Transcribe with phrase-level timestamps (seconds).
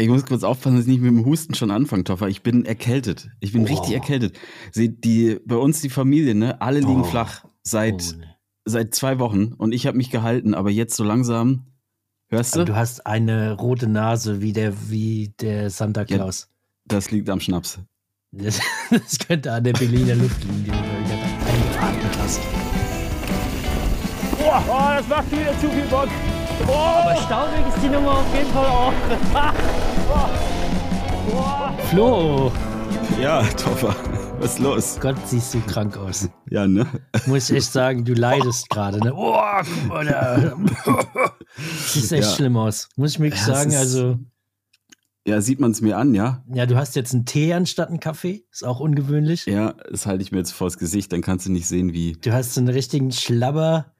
[0.00, 2.28] Ich muss kurz aufpassen, dass ich nicht mit dem Husten schon anfange, Toffer.
[2.28, 3.28] Ich bin erkältet.
[3.40, 3.66] Ich bin oh.
[3.66, 4.38] richtig erkältet.
[4.72, 7.04] Sie, die, bei uns die Familie, ne, alle liegen oh.
[7.04, 8.24] flach seit, oh,
[8.64, 11.66] seit zwei Wochen und ich habe mich gehalten, aber jetzt so langsam,
[12.28, 12.64] hörst du?
[12.64, 16.48] Du hast eine rote Nase wie der, wie der Santa Claus.
[16.48, 17.78] Ja, das liegt am Schnaps.
[18.32, 18.58] Das,
[18.90, 22.40] das könnte an der Berliner Luft liegen, die du eingeatmet hast.
[24.38, 26.08] Boah, oh, das macht wieder zu viel Bock.
[26.66, 26.72] Oh.
[26.72, 28.92] Aber staurig ist die Nummer auf jeden Fall auch.
[31.90, 32.52] Flo!
[33.20, 33.94] Ja, Toffer.
[34.38, 34.98] Was ist los?
[35.00, 36.28] Gott, siehst du krank aus.
[36.48, 36.86] Ja, ne?
[37.26, 39.12] Muss ich echt sagen, du leidest gerade, ne?
[39.14, 39.34] Oh,
[39.88, 40.56] mal da.
[41.86, 42.34] Sieht echt ja.
[42.36, 42.88] schlimm aus.
[42.96, 44.18] Muss ich wirklich ja, sagen, also.
[45.26, 46.42] Ja, sieht man es mir an, ja?
[46.52, 48.44] Ja, du hast jetzt einen Tee anstatt einen Kaffee.
[48.50, 49.44] Ist auch ungewöhnlich.
[49.46, 52.12] Ja, das halte ich mir jetzt vors Gesicht, dann kannst du nicht sehen, wie.
[52.12, 53.92] Du hast so einen richtigen Schlabber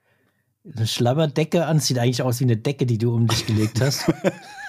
[0.64, 1.80] eine Schlabberdecke an.
[1.80, 4.11] Sieht eigentlich aus wie eine Decke, die du um dich gelegt hast.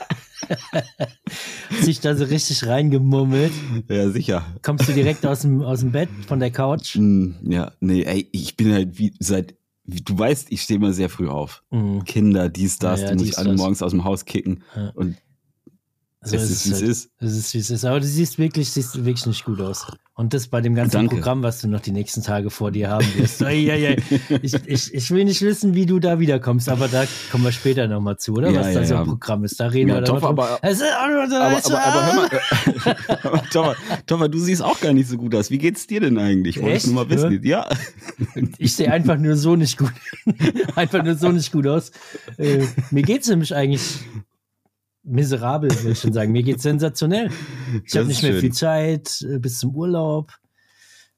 [1.82, 3.52] Sich da so richtig reingemummelt.
[3.90, 4.46] Ja, sicher.
[4.62, 6.96] Kommst du direkt aus dem, aus dem Bett, von der Couch?
[6.96, 10.94] Mm, ja, nee, ey, ich bin halt wie seit, wie, du weißt, ich stehe mal
[10.94, 11.64] sehr früh auf.
[11.72, 12.04] Mhm.
[12.06, 14.64] Kinder, dies, das, ja, ja, die muss alle morgens aus dem Haus kicken.
[14.76, 14.92] Ja.
[14.96, 15.18] Und
[16.24, 17.12] also es, ist, wie es ist.
[17.18, 17.84] Es ist, wie es ist.
[17.84, 19.88] Aber du siehst wirklich, siehst wirklich nicht gut aus.
[20.14, 21.16] Und das bei dem ganzen Danke.
[21.16, 23.42] Programm, was du noch die nächsten Tage vor dir haben wirst.
[24.44, 27.88] ich, ich, ich will nicht wissen, wie du da wiederkommst, aber da kommen wir später
[27.88, 28.52] nochmal zu, oder?
[28.52, 29.60] Ja, was da so ein Programm ist.
[29.60, 34.62] Da reden ja, wir dann aber, aber, aber, aber hör mal, Toffer, Toffer, du siehst
[34.62, 35.50] auch gar nicht so gut aus.
[35.50, 36.62] Wie geht's dir denn eigentlich?
[36.62, 37.44] Wollte ich nur mal wissen.
[37.44, 37.68] Ja.
[38.60, 39.94] Ich sehe einfach nur so nicht gut.
[40.76, 41.92] einfach nur so nicht gut aus.
[42.38, 43.82] Äh, mir geht's nämlich eigentlich
[45.12, 46.32] miserabel, will ich schon sagen.
[46.32, 47.30] Mir geht's sensationell.
[47.86, 48.42] Ich habe nicht mehr schön.
[48.42, 50.32] viel Zeit äh, bis zum Urlaub.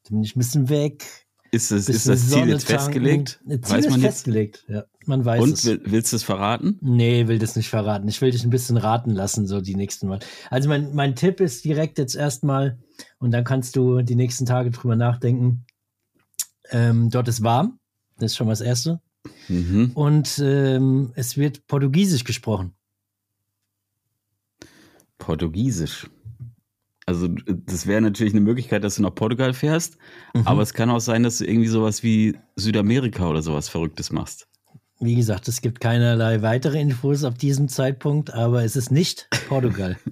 [0.04, 1.06] Dann bin ich ein bisschen weg.
[1.52, 3.40] Ist das, ist das Ziel jetzt festgelegt?
[3.48, 4.86] Ziel weiß man ist festgelegt, ja.
[5.06, 5.66] Man weiß Und es.
[5.66, 6.80] willst du es verraten?
[6.82, 8.08] Nee, will das nicht verraten.
[8.08, 10.18] Ich will dich ein bisschen raten lassen, so die nächsten Mal.
[10.50, 12.80] Also mein, mein Tipp ist direkt jetzt erstmal,
[13.20, 15.66] und dann kannst du die nächsten Tage drüber nachdenken.
[16.72, 17.78] Ähm, dort ist warm.
[18.18, 19.00] Das ist schon mal das Erste.
[19.48, 19.92] Mhm.
[19.94, 22.74] Und ähm, es wird Portugiesisch gesprochen.
[25.24, 26.10] Portugiesisch.
[27.06, 29.98] Also das wäre natürlich eine Möglichkeit, dass du nach Portugal fährst,
[30.34, 30.46] mhm.
[30.46, 34.48] aber es kann auch sein, dass du irgendwie sowas wie Südamerika oder sowas Verrücktes machst.
[35.00, 39.98] Wie gesagt, es gibt keinerlei weitere Infos auf diesem Zeitpunkt, aber es ist nicht Portugal.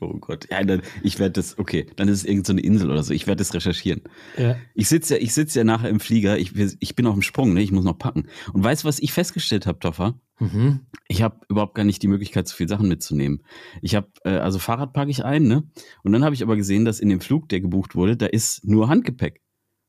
[0.00, 0.46] Oh Gott.
[0.48, 3.12] Ja, dann, ich werde das, okay, dann ist es irgendeine so Insel oder so.
[3.12, 4.02] Ich werde das recherchieren.
[4.38, 4.54] Ja.
[4.74, 6.38] Ich sitze ja, ich sitze ja nachher im Flieger.
[6.38, 7.62] Ich, ich bin auf dem Sprung, ne?
[7.62, 8.28] Ich muss noch packen.
[8.52, 10.20] Und weißt du, was ich festgestellt habe, Toffer?
[10.38, 10.86] Mhm.
[11.08, 13.42] Ich habe überhaupt gar nicht die Möglichkeit, so viele Sachen mitzunehmen.
[13.80, 15.68] Ich habe, äh, also Fahrrad packe ich ein, ne?
[16.02, 18.64] Und dann habe ich aber gesehen, dass in dem Flug, der gebucht wurde, da ist
[18.64, 19.42] nur Handgepäck.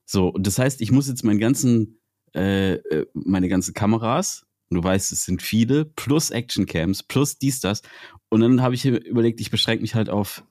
[0.05, 1.99] So, und das heißt, ich muss jetzt meinen ganzen,
[2.33, 7.81] äh, äh meine ganzen Kameras, du weißt, es sind viele, plus Actioncams, plus dies, das.
[8.29, 10.43] Und dann habe ich überlegt, ich beschränke mich halt auf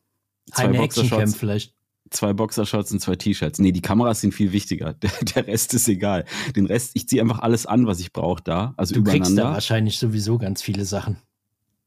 [0.53, 1.37] zwei Eine Boxershorts.
[1.37, 1.76] vielleicht.
[2.11, 3.59] Zwei Boxershorts und zwei T-Shirts.
[3.59, 4.93] Nee, die Kameras sind viel wichtiger.
[5.03, 6.25] Der, der Rest ist egal.
[6.55, 8.75] Den Rest, ich ziehe einfach alles an, was ich brauche da.
[8.77, 9.27] Also du übereinander.
[9.27, 11.19] kriegst da wahrscheinlich sowieso ganz viele Sachen.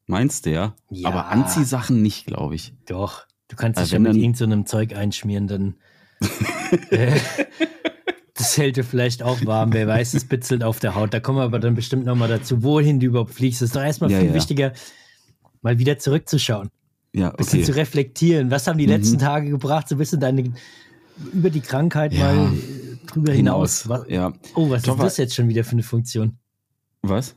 [0.08, 0.76] Meinst du ja?
[0.90, 1.08] ja.
[1.08, 2.74] Aber Anziehsachen nicht, glaube ich.
[2.88, 3.28] Doch.
[3.48, 5.76] Du kannst dich ja mit irgendeinem so Zeug einschmieren, dann.
[6.90, 7.20] äh,
[8.34, 11.14] das hält dir vielleicht auch warm, wer weiß, es bitzelt auf der Haut.
[11.14, 13.62] Da kommen wir aber dann bestimmt nochmal dazu, wohin du überhaupt fliegst.
[13.62, 14.34] Das ist doch erstmal ja, viel ja.
[14.34, 14.74] wichtiger,
[15.62, 16.70] mal wieder zurückzuschauen.
[17.14, 17.38] Ja, okay.
[17.38, 18.52] bisschen zu reflektieren.
[18.52, 18.94] Was haben die mhm.
[18.94, 19.90] letzten Tage gebracht?
[19.90, 20.54] So ein bisschen deine,
[21.34, 22.34] über die Krankheit ja.
[22.34, 22.52] mal
[23.08, 23.84] drüber hinaus.
[23.84, 24.06] hinaus.
[24.08, 24.34] Ja.
[24.56, 26.38] Oh, was Doch, ist das jetzt schon wieder für eine Funktion?
[27.02, 27.36] Was?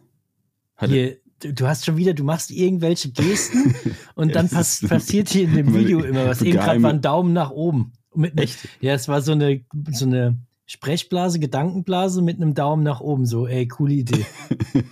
[0.85, 3.75] Hier, du, hast schon wieder, du machst irgendwelche Gesten
[4.15, 6.43] und dann pass, passiert hier in dem Video immer was.
[6.43, 7.93] Eben gerade war ein Daumen nach oben.
[8.15, 8.59] Mit, Echt?
[8.81, 13.27] Ja, es war so eine, so eine Sprechblase, Gedankenblase mit einem Daumen nach oben.
[13.27, 14.27] So, ey, coole Idee.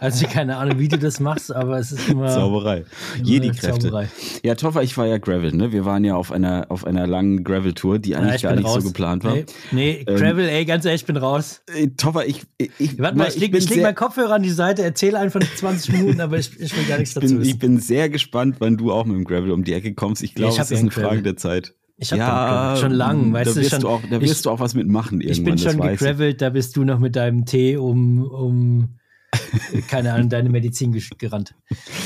[0.00, 2.28] Also keine Ahnung, wie du das machst, aber es ist immer.
[2.28, 2.84] Zauberei.
[3.22, 4.08] Jedi-Kräfte.
[4.42, 5.72] Ja, Toffer, ich war ja Gravel, ne?
[5.72, 8.82] Wir waren ja auf einer, auf einer langen Gravel-Tour, die eigentlich ja, gar nicht raus.
[8.82, 9.34] so geplant war.
[9.34, 11.62] Nee, nee ähm, Gravel, ey, ganz ehrlich, ich bin raus.
[11.74, 12.42] Äh, Toffer, ich.
[12.58, 15.92] ich Warte mal, ich, leg, ich leg meinen Kopfhörer an die Seite, erzähle einfach 20
[15.92, 17.50] Minuten, aber ich, ich will gar nichts dazu bin, wissen.
[17.50, 20.22] Ich bin sehr gespannt, wann du auch mit dem Gravel um die Ecke kommst.
[20.22, 21.74] Ich glaube, es ist eine Frage der Zeit.
[21.98, 24.50] Ich habe ja, schon lang, weißt da du, schon, du auch, da wirst ich, du
[24.50, 25.56] auch was mitmachen irgendwann.
[25.56, 28.98] Ich bin schon gegravelt, da bist du noch mit deinem Tee um, um
[29.88, 31.54] keine Ahnung, deine Medizin gerannt.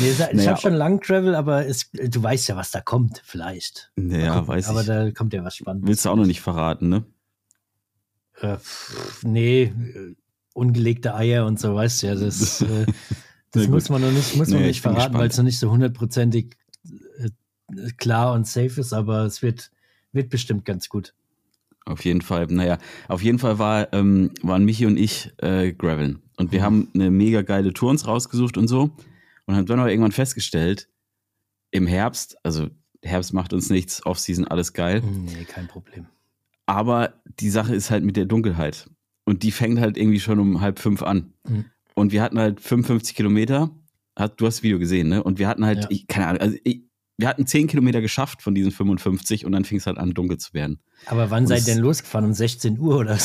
[0.00, 3.22] Nee, ich naja, habe schon lang Travel, aber es, du weißt ja, was da kommt,
[3.24, 3.92] vielleicht.
[3.96, 4.90] Naja, weiß aber ich.
[4.90, 5.88] Aber da kommt ja was Spannendes.
[5.88, 7.04] Willst du auch noch nicht verraten, ne?
[8.40, 10.14] Äh, pff, nee, äh,
[10.54, 12.86] ungelegte Eier und so, weißt du ja, das, äh,
[13.52, 16.56] das muss man noch nicht, muss man nicht verraten, weil es noch nicht so hundertprozentig
[17.18, 17.30] äh,
[17.98, 19.70] klar und safe ist, aber es wird,
[20.12, 21.14] wird bestimmt ganz gut.
[21.86, 22.78] Auf jeden Fall, naja,
[23.08, 26.22] auf jeden Fall war, ähm, waren Michi und ich äh, graveln.
[26.40, 26.64] Und wir mhm.
[26.64, 28.90] haben eine mega geile Tour uns rausgesucht und so.
[29.44, 30.88] Und haben dann aber irgendwann festgestellt,
[31.70, 32.68] im Herbst, also
[33.02, 35.02] Herbst macht uns nichts, Offseason alles geil.
[35.02, 36.06] Nee, kein Problem.
[36.64, 38.88] Aber die Sache ist halt mit der Dunkelheit.
[39.24, 41.34] Und die fängt halt irgendwie schon um halb fünf an.
[41.46, 41.66] Mhm.
[41.94, 43.70] Und wir hatten halt 55 Kilometer.
[44.14, 45.22] Du hast das Video gesehen, ne?
[45.22, 45.86] Und wir hatten halt, ja.
[45.90, 46.84] ich, keine Ahnung, also ich,
[47.18, 50.38] wir hatten 10 Kilometer geschafft von diesen 55 und dann fing es halt an, dunkel
[50.38, 50.80] zu werden.
[51.04, 52.24] Aber wann und seid ihr denn losgefahren?
[52.24, 53.18] Um 16 Uhr oder?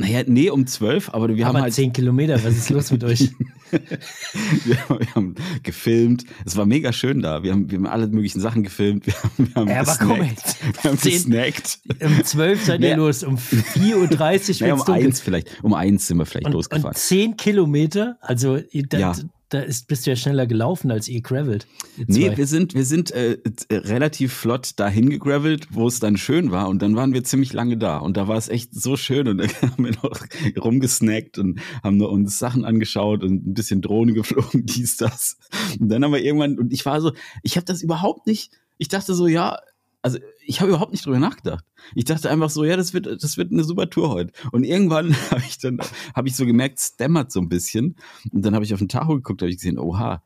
[0.00, 1.74] Naja, nee, um 12, aber wir aber haben halt.
[1.74, 3.32] 10 Kilometer, was ist los mit euch?
[3.70, 5.34] wir, haben, wir, haben,
[5.64, 6.24] gefilmt.
[6.46, 7.42] Es war mega schön da.
[7.42, 9.08] Wir haben, wir haben alle möglichen Sachen gefilmt.
[9.08, 10.56] Wir haben, wir haben ja, aber komm jetzt.
[10.82, 11.80] Wir haben 10, gesnackt.
[12.00, 14.92] Um 12 seid ihr los, um 4.30 Uhr naja, um.
[14.92, 15.64] 1 vielleicht.
[15.64, 16.94] Um 1 sind wir vielleicht und, losgefahren.
[16.94, 19.14] Und 10 Kilometer, also da, ja
[19.48, 21.66] da ist, bist du ja schneller gelaufen als ihr gravelt.
[22.06, 23.38] Nee, wir sind, wir sind äh,
[23.70, 26.68] relativ flott dahin gegravelt, wo es dann schön war.
[26.68, 27.98] Und dann waren wir ziemlich lange da.
[27.98, 29.26] Und da war es echt so schön.
[29.26, 30.20] Und dann haben wir noch
[30.62, 35.38] rumgesnackt und haben uns Sachen angeschaut und ein bisschen Drohne geflogen, dies, das.
[35.80, 37.12] Und dann haben wir irgendwann, und ich war so,
[37.42, 39.58] ich habe das überhaupt nicht, ich dachte so, ja,
[40.02, 40.18] also
[40.48, 41.62] ich habe überhaupt nicht drüber nachgedacht.
[41.94, 44.32] Ich dachte einfach so, ja, das wird, das wird eine super Tour heute.
[44.50, 45.78] Und irgendwann habe ich dann,
[46.14, 47.96] habe ich so gemerkt, es dämmert so ein bisschen.
[48.32, 50.22] Und dann habe ich auf den Tacho geguckt, habe ich gesehen, oha,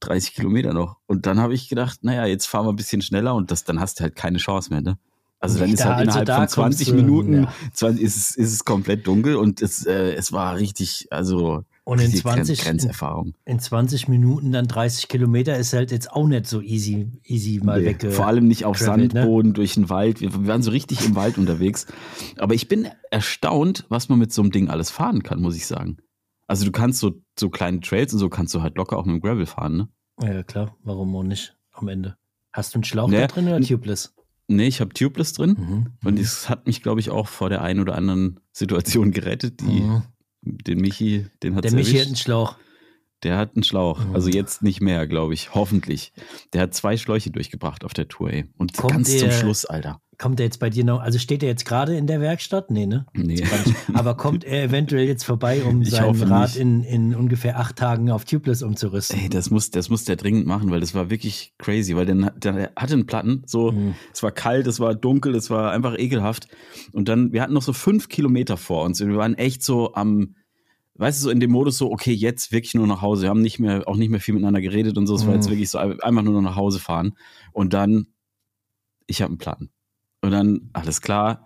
[0.00, 0.96] 30 Kilometer noch.
[1.06, 3.78] Und dann habe ich gedacht, naja, jetzt fahren wir ein bisschen schneller und das, dann
[3.78, 4.98] hast du halt keine Chance mehr, ne?
[5.38, 7.52] Also dann ist halt also innerhalb von 20 du, Minuten ja.
[7.72, 12.00] 20, ist, es, ist es komplett dunkel und es, äh, es war richtig, also und
[12.00, 13.34] in 20, Grenzerfahrung.
[13.44, 17.60] In, in 20 Minuten dann 30 Kilometer ist halt jetzt auch nicht so easy, easy
[17.60, 18.12] mal nee, weg.
[18.12, 18.86] Vor allem nicht auf ne?
[18.86, 19.54] Sandboden, ne?
[19.54, 20.20] durch den Wald.
[20.20, 21.88] Wir, wir, waren so richtig im Wald unterwegs.
[22.38, 25.66] Aber ich bin erstaunt, was man mit so einem Ding alles fahren kann, muss ich
[25.66, 25.96] sagen.
[26.46, 29.16] Also du kannst so, so kleine Trails und so kannst du halt locker auch mit
[29.16, 29.88] dem Gravel fahren, ne?
[30.22, 30.76] Ja, klar.
[30.84, 32.16] Warum auch nicht am Ende?
[32.52, 34.14] Hast du einen Schlauch nee, da drin oder Tubeless?
[34.46, 35.56] Nee, ich habe Tubeless drin.
[35.58, 39.60] Mhm, und es hat mich, glaube ich, auch vor der einen oder anderen Situation gerettet,
[39.60, 40.02] die mhm
[40.42, 42.00] den Michi, den hat Der Michi erwischt.
[42.00, 42.56] hat einen Schlauch.
[43.22, 44.04] Der hat einen Schlauch.
[44.04, 44.14] Mhm.
[44.14, 45.54] Also jetzt nicht mehr, glaube ich.
[45.54, 46.12] Hoffentlich.
[46.52, 48.46] Der hat zwei Schläuche durchgebracht auf der Tour, ey.
[48.56, 50.00] Und kommt ganz der, zum Schluss, Alter.
[50.20, 52.70] Kommt er jetzt bei dir noch, also steht er jetzt gerade in der Werkstatt?
[52.70, 53.06] Nee, ne?
[53.14, 53.42] Nee.
[53.94, 58.10] Aber kommt er eventuell jetzt vorbei, um ich sein Rad in, in ungefähr acht Tagen
[58.10, 59.18] auf Tubeless umzurüsten?
[59.18, 62.32] Ey, das muss, das muss der dringend machen, weil das war wirklich crazy, weil der,
[62.32, 63.94] der hatte einen Platten, so, mhm.
[64.12, 66.48] es war kalt, es war dunkel, es war einfach ekelhaft.
[66.92, 69.94] Und dann, wir hatten noch so fünf Kilometer vor uns und wir waren echt so
[69.94, 70.34] am,
[70.96, 73.22] weißt du, so in dem Modus so, okay, jetzt wirklich nur nach Hause.
[73.22, 75.14] Wir haben nicht mehr, auch nicht mehr viel miteinander geredet und so.
[75.14, 75.52] Es war jetzt mhm.
[75.52, 77.16] wirklich so einfach nur noch nach Hause fahren.
[77.52, 78.08] Und dann,
[79.06, 79.70] ich habe einen Plan.
[80.22, 81.44] Und dann, alles klar,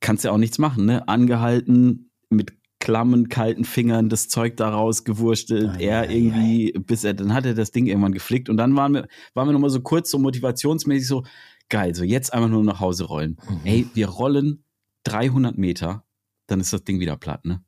[0.00, 1.06] kannst ja auch nichts machen, ne?
[1.08, 6.80] Angehalten, mit klammen, kalten Fingern das Zeug da rausgewurstelt, oh, er ja, irgendwie, ja.
[6.80, 9.52] bis er, dann hat er das Ding irgendwann geflickt und dann waren wir, waren wir
[9.52, 11.24] nochmal so kurz, so motivationsmäßig so,
[11.68, 13.36] geil, so jetzt einfach nur nach Hause rollen.
[13.48, 13.60] Mhm.
[13.64, 14.64] Ey, wir rollen
[15.04, 16.04] 300 Meter,
[16.46, 17.62] dann ist das Ding wieder platt, ne?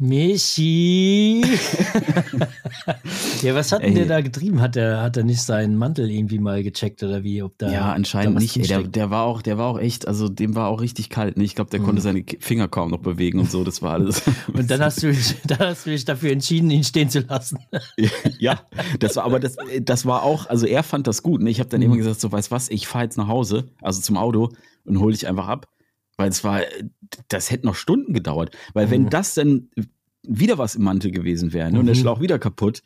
[0.00, 1.42] Michi.
[3.42, 4.62] ja, was hat denn der da getrieben?
[4.62, 7.42] Hat er hat er nicht seinen Mantel irgendwie mal gecheckt oder wie?
[7.42, 8.56] Ob da, ja, anscheinend nicht.
[8.56, 11.36] Ey, der, der, war auch, der war auch echt, also dem war auch richtig kalt.
[11.36, 11.44] Ne?
[11.44, 11.84] Ich glaube, der mhm.
[11.84, 13.62] konnte seine Finger kaum noch bewegen und so.
[13.62, 14.22] Das war alles.
[14.54, 15.14] und dann hast du,
[15.46, 17.58] dann hast du dich dafür entschieden, ihn stehen zu lassen.
[18.38, 18.58] ja,
[19.00, 21.42] das war, aber das, das war auch, also er fand das gut.
[21.42, 21.50] Ne?
[21.50, 21.86] Ich habe dann mhm.
[21.86, 24.48] immer gesagt, so, weißt was, ich fahre jetzt nach Hause, also zum Auto
[24.86, 25.68] und hole dich einfach ab.
[26.16, 26.62] Weil es war,
[27.28, 28.56] das hätte noch Stunden gedauert.
[28.74, 28.90] Weil mhm.
[28.90, 29.70] wenn das dann
[30.22, 31.80] wieder was im Mantel gewesen wäre ne, mhm.
[31.80, 32.00] und der mhm.
[32.00, 32.82] Schlauch wieder kaputt,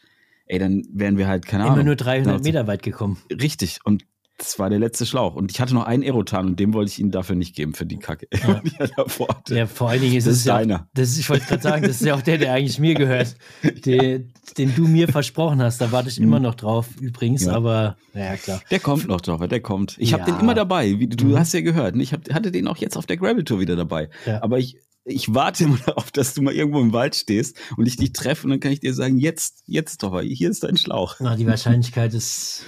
[0.46, 1.76] ey, dann wären wir halt, keine Ahnung.
[1.76, 3.18] Immer nur 300 Meter weit gekommen.
[3.30, 3.80] Richtig.
[3.84, 4.04] Und
[4.38, 5.36] das war der letzte Schlauch.
[5.36, 7.86] Und ich hatte noch einen Aerotan und dem wollte ich ihn dafür nicht geben für
[7.86, 8.26] die Kacke.
[8.32, 8.60] Ja,
[9.48, 10.80] ja vor allen Dingen ist das es ist ja deiner.
[10.80, 12.94] Auch, das ist, ich wollte gerade sagen, das ist ja auch der, der eigentlich mir
[12.94, 13.36] gehört.
[13.84, 14.20] Der,
[14.58, 15.80] den du mir versprochen hast.
[15.80, 17.44] Da warte ich immer noch drauf, übrigens.
[17.44, 17.52] Ja.
[17.52, 18.62] Aber, ja, klar.
[18.70, 19.96] Der kommt noch drauf, der kommt.
[19.98, 20.18] Ich ja.
[20.18, 20.98] habe den immer dabei.
[20.98, 21.38] Wie, du mhm.
[21.38, 21.96] hast ja gehört.
[21.96, 22.02] Ne?
[22.02, 24.10] Ich hab, hatte den auch jetzt auf der Gravel Tour wieder dabei.
[24.40, 27.96] Aber ich, ich warte immer darauf, dass du mal irgendwo im Wald stehst und ich
[27.96, 31.16] dich treffe und dann kann ich dir sagen, jetzt, jetzt doch, hier ist dein Schlauch.
[31.20, 32.64] Na, die Wahrscheinlichkeit ist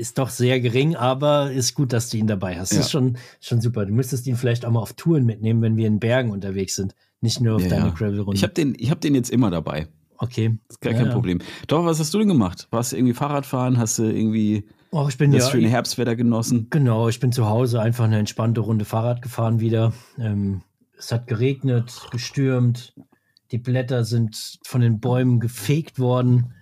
[0.00, 2.72] ist doch sehr gering, aber ist gut, dass du ihn dabei hast.
[2.72, 2.78] Ja.
[2.78, 3.84] Das ist schon, schon super.
[3.84, 6.94] Du müsstest ihn vielleicht auch mal auf Touren mitnehmen, wenn wir in Bergen unterwegs sind.
[7.20, 8.34] Nicht nur auf ja, deine Gravel-Runde.
[8.34, 9.88] Ich habe den, hab den jetzt immer dabei.
[10.16, 10.58] Okay.
[10.68, 11.40] Das ist gar kein Problem.
[11.66, 12.66] Doch, was hast du denn gemacht?
[12.70, 13.78] Warst du irgendwie Fahrradfahren?
[13.78, 16.68] Hast du irgendwie oh, ich bin das ja, schöne Herbstwetter genossen?
[16.70, 19.92] Genau, ich bin zu Hause einfach eine entspannte Runde Fahrrad gefahren wieder.
[20.18, 20.62] Ähm,
[20.98, 22.94] es hat geregnet, gestürmt.
[23.50, 26.54] Die Blätter sind von den Bäumen gefegt worden.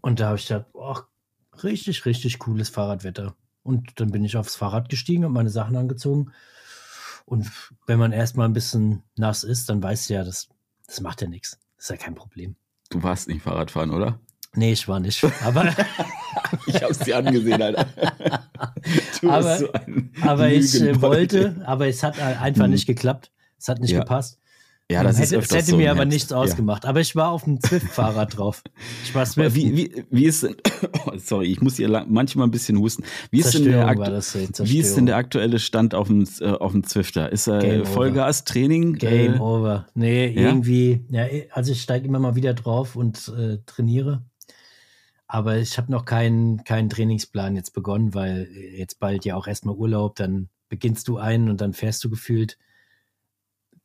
[0.00, 1.04] Und da habe ich gedacht, ach,
[1.62, 3.36] richtig, richtig cooles Fahrradwetter.
[3.62, 6.32] Und dann bin ich aufs Fahrrad gestiegen und meine Sachen angezogen.
[7.24, 7.50] Und
[7.86, 10.48] wenn man erstmal ein bisschen nass ist, dann weißt du ja, das,
[10.86, 11.58] das macht ja nichts.
[11.76, 12.56] Das ist ja kein Problem.
[12.90, 14.18] Du warst nicht Fahrradfahren, oder?
[14.54, 15.24] Nee, ich war nicht.
[15.42, 15.74] Aber
[16.66, 17.86] ich hab's dir angesehen, Alter.
[19.22, 19.68] Du aber, so
[20.20, 22.72] aber ich äh, wollte, aber es hat einfach hm.
[22.72, 23.32] nicht geklappt.
[23.58, 24.00] Es hat nicht ja.
[24.00, 24.38] gepasst.
[24.90, 26.84] Ja, das hätte, ist hätte so mir aber nichts ausgemacht.
[26.84, 26.90] Ja.
[26.90, 28.62] Aber ich war auf dem Zwift-Fahrrad drauf.
[29.02, 29.56] Ich war Swift.
[29.56, 30.56] Wie, wie, wie ist denn,
[31.06, 33.02] oh, sorry, ich muss hier manchmal ein bisschen husten.
[33.30, 36.84] Wie ist, denn der, wie ist denn der aktuelle Stand auf dem, äh, auf dem
[36.84, 37.32] Zwifter?
[37.32, 38.94] Ist er Game Vollgas, Training?
[38.94, 39.86] Game äh, over.
[39.94, 40.48] Nee, ja?
[40.48, 44.22] irgendwie, ja, also ich steige immer mal wieder drauf und äh, trainiere.
[45.26, 49.74] Aber ich habe noch keinen, keinen Trainingsplan jetzt begonnen, weil jetzt bald ja auch erstmal
[49.76, 52.58] Urlaub, dann beginnst du einen und dann fährst du gefühlt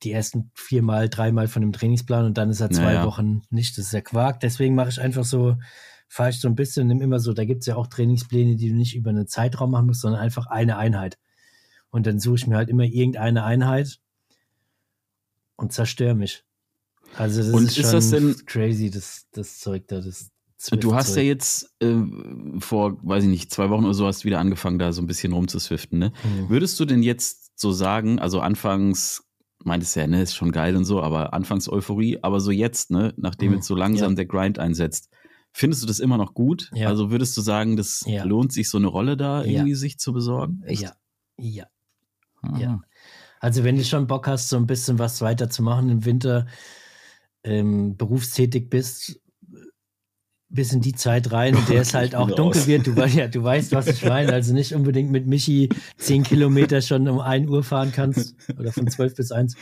[0.03, 3.05] die ersten viermal, dreimal von dem Trainingsplan und dann ist er zwei naja.
[3.05, 3.77] Wochen nicht.
[3.77, 4.39] Das ist ja Quark.
[4.39, 5.57] Deswegen mache ich einfach so,
[6.07, 8.69] fahre ich so ein bisschen, nimm immer so, da gibt es ja auch Trainingspläne, die
[8.69, 11.17] du nicht über einen Zeitraum machen musst, sondern einfach eine Einheit.
[11.89, 13.99] Und dann suche ich mir halt immer irgendeine Einheit
[15.55, 16.43] und zerstöre mich.
[17.15, 20.31] Also das und ist, ist das denn crazy, das, das Zeug da, das
[20.71, 21.95] Du hast ja jetzt äh,
[22.59, 25.07] vor, weiß ich nicht, zwei Wochen oder so hast du wieder angefangen, da so ein
[25.07, 26.11] bisschen rumzuswiften, ne?
[26.21, 26.49] Mhm.
[26.49, 29.23] Würdest du denn jetzt so sagen, also anfangs
[29.63, 33.13] meintest ja, ne, ist schon geil und so, aber anfangs Euphorie, aber so jetzt, ne,
[33.17, 33.55] nachdem mhm.
[33.57, 34.15] jetzt so langsam ja.
[34.15, 35.09] der Grind einsetzt,
[35.51, 36.69] findest du das immer noch gut?
[36.73, 36.87] Ja.
[36.87, 38.23] Also würdest du sagen, das ja.
[38.23, 40.61] lohnt sich, so eine Rolle da irgendwie sich zu besorgen?
[40.65, 40.81] Echt?
[40.81, 40.93] Ja.
[41.37, 41.65] Ja.
[42.41, 42.57] Ah.
[42.57, 42.81] Ja.
[43.39, 46.47] Also wenn du schon Bock hast, so ein bisschen was weiterzumachen im Winter,
[47.43, 49.19] ähm, berufstätig bist,
[50.49, 52.87] bis in die Zeit rein und der ist halt auch dunkel wird.
[52.87, 54.33] Du, ja, du weißt, was ich meine.
[54.33, 58.87] Also nicht unbedingt mit Michi zehn Kilometer schon um 1 Uhr fahren kannst oder von
[58.87, 59.55] 12 bis 1.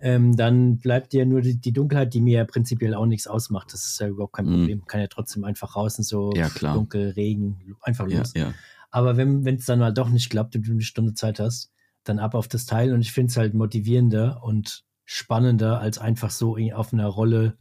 [0.00, 3.72] Ähm, dann bleibt dir nur die, die, Dunkelheit, die mir ja prinzipiell auch nichts ausmacht.
[3.72, 4.50] Das ist ja überhaupt kein mhm.
[4.50, 4.78] Problem.
[4.78, 8.32] Man kann ja trotzdem einfach raus und so ja, dunkel, Regen, einfach los.
[8.34, 8.54] Ja, ja.
[8.90, 11.72] Aber wenn es dann mal doch nicht klappt und du eine Stunde Zeit hast,
[12.04, 12.92] dann ab auf das Teil.
[12.92, 17.56] Und ich finde es halt motivierender und spannender, als einfach so auf einer Rolle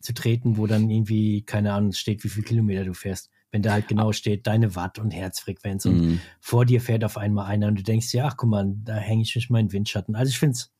[0.00, 3.30] zu treten, wo dann irgendwie, keine Ahnung, steht, wie viel Kilometer du fährst.
[3.50, 6.20] Wenn da halt genau steht, deine Watt und Herzfrequenz und mhm.
[6.40, 9.22] vor dir fährt auf einmal einer und du denkst, ja, ach guck mal, da hänge
[9.22, 10.14] ich mich meinen Windschatten.
[10.16, 10.70] Also ich finde es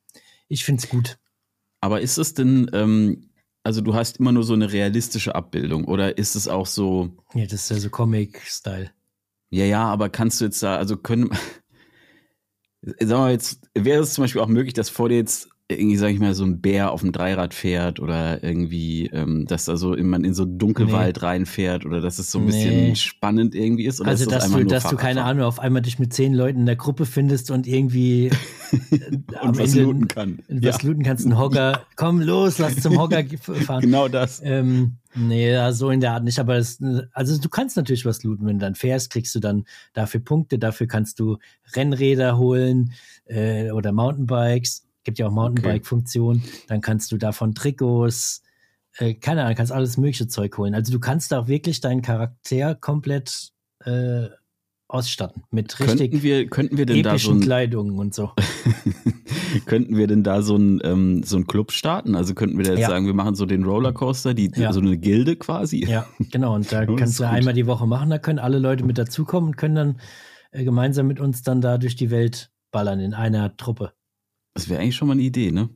[0.48, 1.18] ich find's gut.
[1.80, 3.30] Aber ist es denn, ähm,
[3.62, 7.16] also du hast immer nur so eine realistische Abbildung oder ist es auch so.
[7.34, 8.90] Ja, das ist ja so Comic-Style.
[9.50, 11.30] Ja, ja, aber kannst du jetzt da, also können,
[12.82, 16.10] sagen wir jetzt, wäre es zum Beispiel auch möglich, dass vor dir jetzt irgendwie, sag
[16.12, 19.94] ich mal, so ein Bär auf dem Dreirad fährt oder irgendwie, ähm, dass da so
[19.96, 21.26] man in so Dunkelwald nee.
[21.26, 22.94] reinfährt oder dass es so ein bisschen nee.
[22.94, 24.00] spannend irgendwie ist?
[24.00, 26.32] Oder also, ist das dass, du, dass du, keine Ahnung, auf einmal dich mit zehn
[26.32, 28.30] Leuten in der Gruppe findest und irgendwie
[29.42, 30.38] und was Ende, looten kann.
[30.48, 30.88] Was ja.
[30.88, 31.82] looten kannst, ein Hocker.
[31.96, 33.24] Komm los, lass zum Hocker
[33.66, 33.82] fahren.
[33.82, 34.40] genau das.
[34.42, 36.82] Ähm, nee, so in der Art nicht, aber das,
[37.12, 40.58] also du kannst natürlich was looten, wenn du dann fährst, kriegst du dann dafür Punkte,
[40.58, 41.36] dafür kannst du
[41.76, 42.92] Rennräder holen
[43.26, 46.36] äh, oder Mountainbikes Gibt ja auch Mountainbike-Funktion.
[46.36, 46.62] Okay.
[46.68, 48.42] Dann kannst du davon Trikots,
[48.98, 50.74] äh, keine Ahnung, kannst alles mögliche Zeug holen.
[50.74, 53.52] Also du kannst da auch wirklich deinen Charakter komplett
[53.84, 54.28] äh,
[54.88, 58.32] ausstatten mit richtig könnten wir, könnten wir denn da so ein, Kleidungen und so.
[59.66, 62.14] könnten wir denn da so ein ähm, so ein Club starten?
[62.14, 62.88] Also könnten wir da jetzt ja.
[62.88, 64.72] sagen, wir machen so den Rollercoaster, die ja.
[64.72, 65.84] so eine Gilde quasi.
[65.84, 66.54] Ja, genau.
[66.54, 67.32] Und da kannst du gut.
[67.32, 68.08] einmal die Woche machen.
[68.08, 70.00] Da können alle Leute mit dazukommen und können dann
[70.52, 73.92] äh, gemeinsam mit uns dann da durch die Welt ballern in einer Truppe.
[74.58, 75.70] Das wäre eigentlich schon mal eine Idee, ne?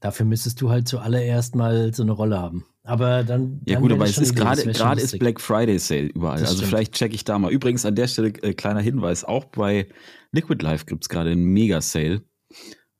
[0.00, 2.64] Dafür müsstest du halt zuallererst mal so eine Rolle haben.
[2.84, 3.60] Aber dann.
[3.66, 6.40] Ja, dann gut, aber es ist gerade, gerade ist Black Friday Sale überall.
[6.40, 6.70] Das also stimmt.
[6.70, 7.52] vielleicht checke ich da mal.
[7.52, 9.88] Übrigens an der Stelle äh, kleiner Hinweis: Auch bei
[10.32, 12.22] Liquid Life gibt es gerade einen Mega-Sale.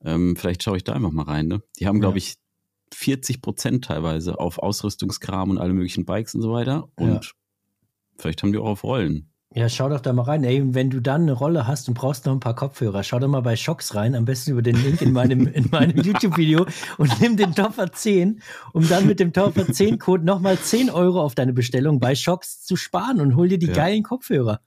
[0.05, 1.49] Ähm, vielleicht schaue ich da einfach mal rein.
[1.49, 1.63] Ne?
[1.79, 2.25] Die haben, glaube ja.
[2.25, 2.37] ich,
[2.95, 6.89] 40 Prozent teilweise auf Ausrüstungskram und alle möglichen Bikes und so weiter.
[6.97, 7.31] Und ja.
[8.19, 9.32] vielleicht haben die auch auf Rollen.
[9.55, 10.45] Ja, schau doch da mal rein.
[10.45, 13.29] Ey, wenn du dann eine Rolle hast und brauchst noch ein paar Kopfhörer, schau doch
[13.29, 16.67] mal bei Shocks rein, am besten über den Link in meinem, in meinem YouTube-Video
[16.97, 18.41] und nimm den Topper 10,
[18.73, 22.77] um dann mit dem Topper 10-Code nochmal 10 Euro auf deine Bestellung bei Shocks zu
[22.77, 23.75] sparen und hol dir die ja.
[23.75, 24.61] geilen Kopfhörer.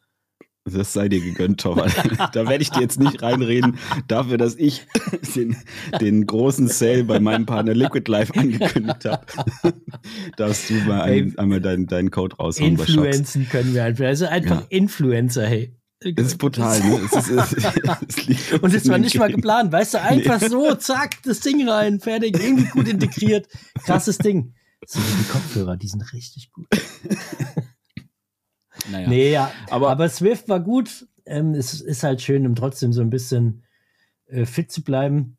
[0.68, 1.94] Das sei dir gegönnt, Torwart.
[2.34, 4.88] da werde ich dir jetzt nicht reinreden, dafür, dass ich
[5.36, 5.56] den,
[6.02, 9.26] den großen Sale bei meinem Partner Liquid Life angekündigt habe.
[10.38, 12.72] Darfst du mal ein, einmal deinen, deinen Code raushauen.
[12.72, 14.06] Influenzen können wir einfach.
[14.06, 14.68] Also einfach ja.
[14.70, 15.76] Influencer, hey.
[16.16, 17.00] Das ist brutal, ne?
[17.06, 17.54] Es ist, es,
[18.54, 20.50] es und das war nicht mal geplant, weißt du, einfach nee.
[20.50, 23.48] so, zack, das Ding rein, fertig, irgendwie gut integriert.
[23.84, 24.54] Krasses Ding.
[24.86, 26.68] So die Kopfhörer, die sind richtig gut.
[28.92, 29.08] Naja.
[29.08, 29.52] Nee, ja.
[29.70, 31.08] Aber, aber Swift war gut.
[31.26, 33.64] Ähm, es ist halt schön, um trotzdem so ein bisschen
[34.28, 35.38] äh, fit zu bleiben.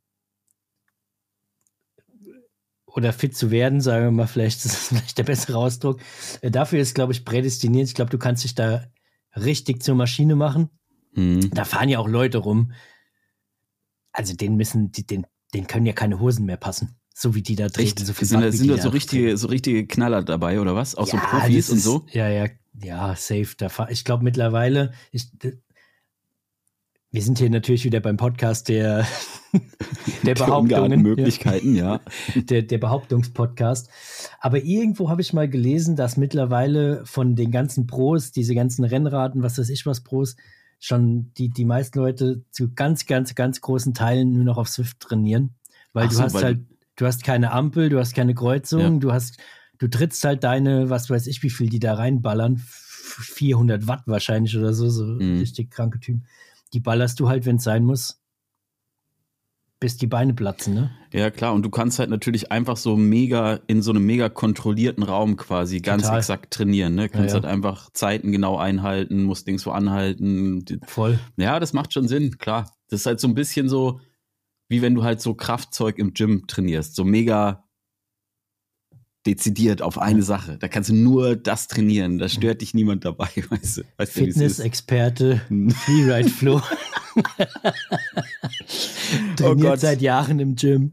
[2.86, 6.00] Oder fit zu werden, sagen wir mal, vielleicht ist das vielleicht der bessere Ausdruck.
[6.40, 7.88] Äh, dafür ist, glaube ich, prädestiniert.
[7.88, 8.84] Ich glaube, du kannst dich da
[9.34, 10.70] richtig zur Maschine machen.
[11.12, 11.50] Mhm.
[11.50, 12.72] Da fahren ja auch Leute rum.
[14.12, 17.56] Also den müssen, die, den, den können ja keine Hosen mehr passen so wie die
[17.56, 18.04] da treten.
[18.04, 20.94] So viel sind da, sind da so richtige, so richtige Knaller dabei oder was?
[20.94, 22.04] Auch ja, so Profis und so?
[22.12, 22.46] Ja, ja,
[22.82, 23.54] ja, safe.
[23.56, 25.30] Da ich glaube mittlerweile, ich,
[27.10, 29.06] Wir sind hier natürlich wieder beim Podcast der,
[30.24, 31.00] der Behauptungen.
[31.02, 32.00] Möglichkeiten, ja.
[32.34, 33.88] Der, der Behauptungspodcast.
[34.40, 39.42] Aber irgendwo habe ich mal gelesen, dass mittlerweile von den ganzen Pros, diese ganzen Rennraten,
[39.42, 40.36] was weiß ich was Pros,
[40.78, 45.00] schon die, die meisten Leute zu ganz, ganz, ganz großen Teilen nur noch auf Swift
[45.00, 45.54] trainieren.
[45.92, 46.60] Weil Ach du so, hast weil halt,
[46.96, 48.98] du hast keine Ampel, du hast keine Kreuzung, ja.
[48.98, 49.38] du hast,
[49.78, 54.56] du trittst halt deine, was weiß ich, wie viel die da reinballern, 400 Watt wahrscheinlich
[54.56, 55.38] oder so, so mhm.
[55.38, 56.26] richtig kranke Typen.
[56.72, 58.20] Die ballerst du halt, wenn es sein muss,
[59.78, 60.90] bis die Beine platzen, ne?
[61.12, 61.52] Ja, klar.
[61.52, 65.80] Und du kannst halt natürlich einfach so mega in so einem mega kontrollierten Raum quasi
[65.80, 66.18] ganz Total.
[66.18, 67.08] exakt trainieren, ne?
[67.08, 67.42] Kannst ja, ja.
[67.42, 70.64] halt einfach Zeiten genau einhalten, musst Dings so anhalten.
[70.86, 71.18] Voll.
[71.36, 72.72] Ja, das macht schon Sinn, klar.
[72.88, 74.00] Das ist halt so ein bisschen so,
[74.68, 76.94] wie wenn du halt so Kraftzeug im Gym trainierst.
[76.96, 77.65] So mega
[79.26, 80.56] dezidiert auf eine Sache.
[80.58, 82.18] Da kannst du nur das trainieren.
[82.18, 83.82] Da stört dich niemand dabei, weißt du.
[83.96, 85.40] Weißt Fitness-Experte,
[85.84, 86.62] Freeride Flo.
[89.36, 90.92] Trainiert oh seit Jahren im Gym.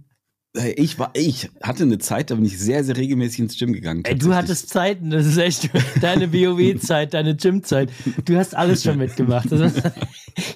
[0.75, 4.03] Ich war, ich hatte eine Zeit, da bin ich sehr, sehr regelmäßig ins Gym gegangen.
[4.05, 7.89] Ey, du hattest Zeiten, das ist echt deine WoW-Zeit, deine Gym-Zeit.
[8.25, 9.47] Du hast alles schon mitgemacht.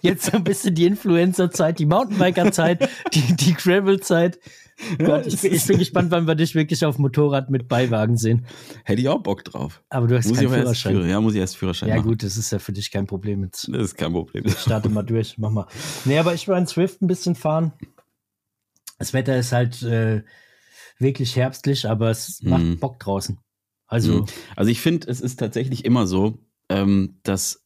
[0.03, 4.37] jetzt so ein bisschen die Influencer-Zeit, die Mountainbiker-Zeit, die, die Gravel-Zeit.
[4.99, 8.45] Gott, ich, bin, ich bin gespannt, wann wir dich wirklich auf Motorrad mit Beiwagen sehen.
[8.83, 9.83] Hätte ich auch Bock drauf.
[9.89, 11.09] Aber du hast muss keinen Führerschein.
[11.09, 12.05] ja, muss ich erst Führerschein ja, machen.
[12.05, 13.43] Ja gut, das ist ja für dich kein Problem.
[13.43, 13.69] Jetzt.
[13.71, 14.47] Das ist kein Problem.
[14.49, 15.67] Starte mal durch, mach mal.
[16.05, 17.73] Nee, aber ich war in Swift ein bisschen fahren.
[18.99, 20.23] Das Wetter ist halt äh,
[20.99, 22.49] wirklich herbstlich, aber es mhm.
[22.49, 23.39] macht Bock draußen.
[23.87, 24.25] Also, mhm.
[24.55, 27.65] also ich finde, es ist tatsächlich immer so, ähm, dass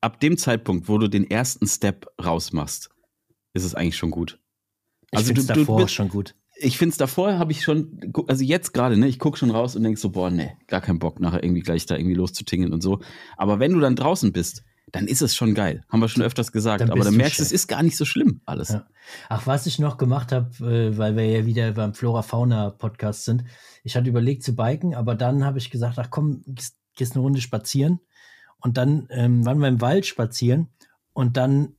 [0.00, 2.90] ab dem Zeitpunkt, wo du den ersten Step rausmachst,
[3.54, 4.38] ist es eigentlich schon gut.
[5.16, 6.34] Also ich finde es davor du, schon gut.
[6.58, 9.76] Ich finde es davor, habe ich schon, also jetzt gerade, ne, ich gucke schon raus
[9.76, 12.82] und denk so, boah, ne, gar keinen Bock, nachher irgendwie gleich da irgendwie loszutingeln und
[12.82, 13.00] so.
[13.36, 15.82] Aber wenn du dann draußen bist, dann ist es schon geil.
[15.88, 16.80] Haben wir schon öfters gesagt.
[16.80, 18.68] Dann aber dann merkst du, es ist gar nicht so schlimm alles.
[18.68, 18.86] Ja.
[19.28, 23.44] Ach, was ich noch gemacht habe, äh, weil wir ja wieder beim Flora-Fauna-Podcast sind.
[23.82, 27.22] Ich hatte überlegt zu biken, aber dann habe ich gesagt, ach komm, gehst, gehst eine
[27.22, 28.00] Runde spazieren.
[28.58, 30.68] Und dann ähm, waren wir im Wald spazieren
[31.12, 31.75] und dann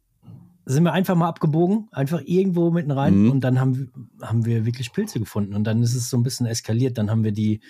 [0.67, 3.31] sind wir einfach mal abgebogen, einfach irgendwo mitten rein mhm.
[3.31, 5.55] und dann haben, haben wir wirklich Pilze gefunden.
[5.55, 6.97] Und dann ist es so ein bisschen eskaliert.
[6.97, 7.61] Dann haben wir die,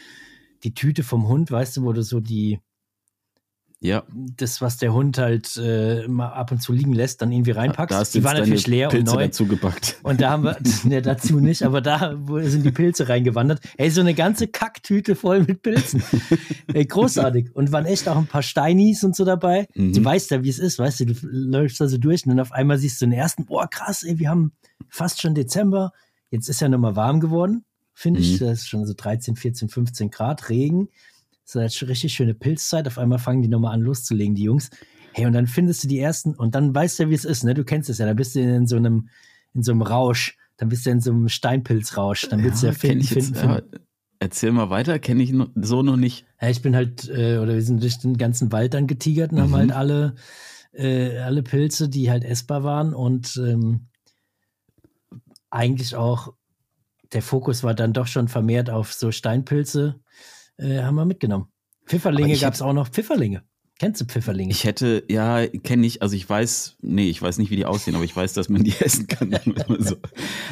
[0.63, 2.60] die Tüte vom Hund, weißt du, wo du so die,
[3.79, 4.03] ja.
[4.11, 7.95] Das, was der Hund halt äh, mal ab und zu liegen lässt, dann irgendwie reinpackst.
[7.95, 9.25] Da die war natürlich leer Pilze und neu.
[9.25, 9.99] dazu gepackt.
[10.01, 13.61] Und da haben wir, ne, dazu nicht, aber da sind die Pilze reingewandert.
[13.77, 16.01] Ey, so eine ganze Kacktüte voll mit Pilzen.
[16.73, 17.55] Ey, großartig.
[17.55, 19.67] Und waren echt auch ein paar Steinis und so dabei.
[19.75, 19.93] Mhm.
[19.93, 22.39] Du weißt ja, wie es ist, weißt du, du läufst da so durch und dann
[22.39, 24.53] auf einmal siehst du den ersten, boah, krass, ey, wir haben
[24.89, 25.91] fast schon Dezember.
[26.31, 27.63] Jetzt ist ja nochmal warm geworden,
[27.93, 28.41] finde ich.
[28.41, 28.45] Mhm.
[28.45, 30.89] Das ist schon so 13, 14, 15 Grad, Regen.
[31.49, 32.88] So eine richtig schöne Pilzzeit.
[32.88, 34.69] Auf einmal fangen die nochmal an loszulegen, die Jungs.
[35.13, 37.53] Hey, und dann findest du die ersten und dann weißt du, wie es ist, ne?
[37.53, 39.07] Du kennst es ja, da bist du in so einem,
[39.53, 42.75] in so einem Rausch, dann bist du in so einem Steinpilzrausch, dann willst ja, du
[42.75, 43.55] ja finden, finden, jetzt, finden.
[43.55, 43.79] Ja,
[44.19, 46.25] erzähl mal weiter, kenne ich so noch nicht.
[46.41, 49.38] Ja, ich bin halt, äh, oder wir sind durch den ganzen Wald dann getigert und
[49.38, 49.41] mhm.
[49.43, 50.15] haben halt alle,
[50.73, 53.88] äh, alle Pilze, die halt essbar waren und ähm,
[55.49, 56.33] eigentlich auch
[57.13, 60.01] der Fokus war dann doch schon vermehrt auf so Steinpilze
[60.58, 61.48] äh, haben wir mitgenommen.
[61.86, 62.89] Pfifferlinge gab es auch noch.
[62.89, 63.43] Pfifferlinge.
[63.80, 64.50] Kennst du Pfifferlinge?
[64.50, 67.93] Ich hätte, ja, kenne ich, also ich weiß, nee, ich weiß nicht, wie die aussehen,
[67.93, 69.36] aber ich weiß, dass man die essen kann.
[69.80, 69.98] so.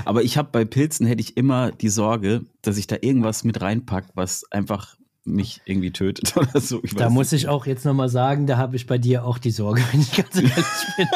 [0.05, 3.61] Aber ich habe bei Pilzen hätte ich immer die Sorge, dass ich da irgendwas mit
[3.61, 6.81] reinpack, was einfach mich irgendwie tötet oder so.
[6.83, 9.51] Ich da muss ich auch jetzt nochmal sagen, da habe ich bei dir auch die
[9.51, 10.53] Sorge, wenn ich ganz ehrlich
[10.97, 11.07] bin.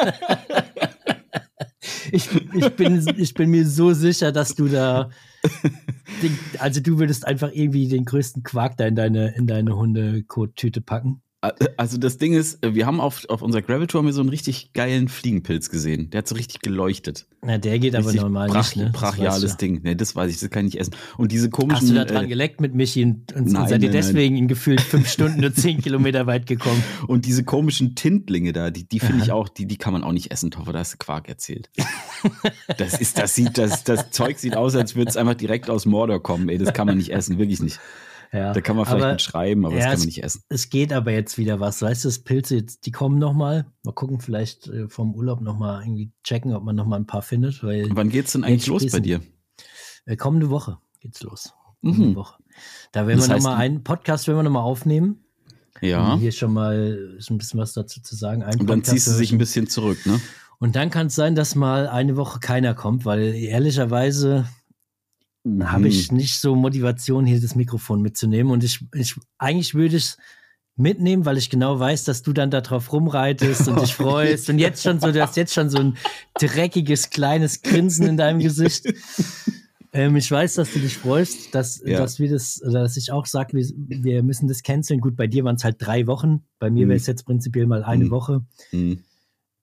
[2.12, 5.12] ich, ich, bin, ich bin mir so sicher, dass du da.
[6.58, 11.22] Also, du würdest einfach irgendwie den größten Quark da in deine, in deine Hundekot-Tüte packen.
[11.42, 15.70] Also das Ding ist, wir haben auf, auf unserer Gravel-Tour so einen richtig geilen Fliegenpilz
[15.70, 16.10] gesehen.
[16.10, 17.28] Der hat so richtig geleuchtet.
[17.42, 18.92] Na, der geht richtig aber normal brach, nicht, ne?
[18.92, 19.80] Brachiales Ding.
[19.82, 20.96] Nee, das weiß ich, das kann ich nicht essen.
[21.18, 21.82] Und diese komischen...
[21.82, 24.44] Hast du da dran äh, geleckt mit Michi und, und nein, seid ihr deswegen nein.
[24.44, 26.84] in gefühlt fünf Stunden nur zehn Kilometer weit gekommen?
[27.08, 30.12] Und diese komischen Tintlinge da, die, die finde ich auch, die, die kann man auch
[30.12, 31.70] nicht essen, Toffer, da hast du Quark erzählt.
[32.78, 35.86] das ist, das sieht, das, das Zeug sieht aus, als würde es einfach direkt aus
[35.86, 36.50] Mordor kommen.
[36.50, 37.80] Ey, das kann man nicht essen, wirklich nicht.
[38.32, 40.44] Ja, da kann man vielleicht aber, mit schreiben, aber ja, das kann man nicht essen.
[40.50, 41.82] Es geht aber jetzt wieder was.
[41.82, 43.66] Weißt du, das Pilze jetzt, die kommen nochmal.
[43.84, 47.64] Mal gucken, vielleicht äh, vom Urlaub nochmal irgendwie checken, ob man nochmal ein paar findet.
[47.64, 49.22] Weil wann geht's denn eigentlich los bei dir?
[50.06, 51.54] Äh, kommende Woche geht's los.
[51.82, 52.16] Mhm.
[52.16, 52.44] Woche.
[52.92, 55.24] Da werden das wir nochmal einen Podcast werden wir nochmal aufnehmen.
[55.82, 56.14] Ja.
[56.14, 58.44] Um hier schon mal so ein bisschen was dazu zu sagen.
[58.44, 60.20] Ein Und dann Podcast ziehst du sich ein bisschen zurück, ne?
[60.60, 64.46] Und dann kann es sein, dass mal eine Woche keiner kommt, weil ehrlicherweise
[65.46, 68.52] habe ich nicht so Motivation, hier das Mikrofon mitzunehmen.
[68.52, 70.18] Und ich, ich eigentlich würde ich es
[70.76, 74.60] mitnehmen, weil ich genau weiß, dass du dann da drauf rumreitest und dich freust und
[74.60, 75.98] jetzt schon so, du hast jetzt schon so ein
[76.40, 78.86] dreckiges kleines Grinsen in deinem Gesicht.
[79.92, 81.98] Ähm, ich weiß, dass du dich freust, dass, ja.
[81.98, 83.66] dass wir das, dass ich auch sage, wir,
[84.04, 85.02] wir müssen das canceln.
[85.02, 86.90] Gut, bei dir waren es halt drei Wochen, bei mir mhm.
[86.90, 88.12] wäre es jetzt prinzipiell mal eine mhm.
[88.12, 88.46] Woche.
[88.72, 89.04] Mhm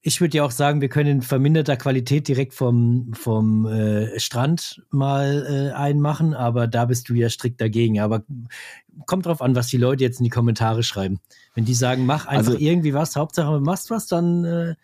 [0.07, 4.81] ich würde ja auch sagen, wir können in verminderter Qualität direkt vom, vom äh, Strand
[4.91, 7.99] mal äh, einmachen, aber da bist du ja strikt dagegen.
[7.99, 8.23] Aber
[9.07, 11.19] kommt drauf an, was die Leute jetzt in die Kommentare schreiben.
[11.57, 14.75] Wenn die sagen, mach einfach also, irgendwie was, Hauptsache du machst was, dann äh,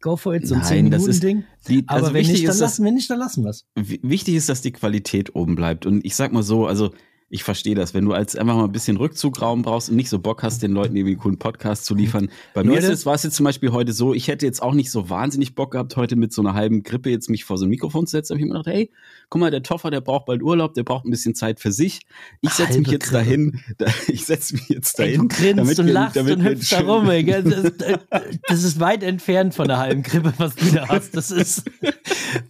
[0.00, 1.42] go for it, so ein 10-Minuten-Ding.
[1.88, 3.66] Aber also wenn, nicht, dann lassen, wenn nicht, dann lassen wir es.
[3.74, 5.86] Wichtig ist, dass die Qualität oben bleibt.
[5.86, 6.92] Und ich sag mal so, also
[7.30, 10.18] ich verstehe das, wenn du als einfach mal ein bisschen Rückzugraum brauchst und nicht so
[10.18, 12.30] Bock hast, den Leuten irgendwie einen coolen Podcast zu liefern.
[12.54, 14.72] Bei mir ist es, war es jetzt zum Beispiel heute so, ich hätte jetzt auch
[14.72, 17.66] nicht so wahnsinnig Bock gehabt, heute mit so einer halben Grippe jetzt mich vor so
[17.66, 18.32] ein Mikrofon zu setzen.
[18.32, 18.90] Da habe ich mir gedacht, hey,
[19.28, 22.00] guck mal, der Toffer, der braucht bald Urlaub, der braucht ein bisschen Zeit für sich.
[22.40, 23.24] Ich setze mich jetzt Grippe.
[23.24, 25.12] dahin, da, ich setze mich jetzt dahin.
[25.12, 27.10] Ey, du grinst und wir, lachst und hüpfst da rum.
[27.10, 27.24] Ey.
[27.24, 27.72] Das,
[28.48, 31.14] das ist weit entfernt von der halben Grippe, was du da hast.
[31.14, 31.64] Das ist,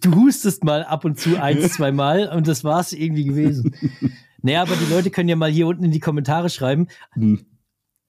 [0.01, 3.75] du hustest mal ab und zu eins, zwei Mal und das war es irgendwie gewesen.
[4.41, 7.45] Naja, aber die Leute können ja mal hier unten in die Kommentare schreiben, hm.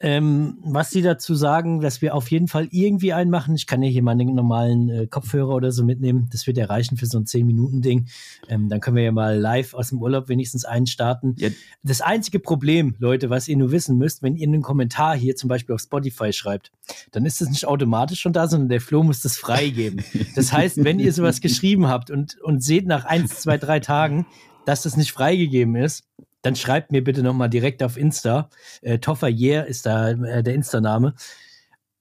[0.00, 3.54] ähm, was sie dazu sagen, dass wir auf jeden Fall irgendwie einen machen.
[3.54, 6.28] Ich kann ja hier mal einen normalen äh, Kopfhörer oder so mitnehmen.
[6.30, 8.08] Das wird ja reichen für so ein 10-Minuten-Ding.
[8.48, 11.34] Ähm, dann können wir ja mal live aus dem Urlaub wenigstens einen starten.
[11.38, 11.48] Ja.
[11.82, 15.48] Das einzige Problem, Leute, was ihr nur wissen müsst, wenn ihr einen Kommentar hier zum
[15.48, 16.70] Beispiel auf Spotify schreibt,
[17.10, 20.04] dann ist das nicht automatisch schon da, sondern der Flo muss das freigeben.
[20.34, 24.26] Das heißt, wenn ihr sowas geschrieben habt und, und seht nach eins, zwei, drei Tagen,
[24.64, 26.04] dass das nicht freigegeben ist,
[26.42, 28.48] dann schreibt mir bitte nochmal direkt auf Insta.
[28.82, 31.14] Äh, Toffer Yeah ist da äh, der Insta-Name.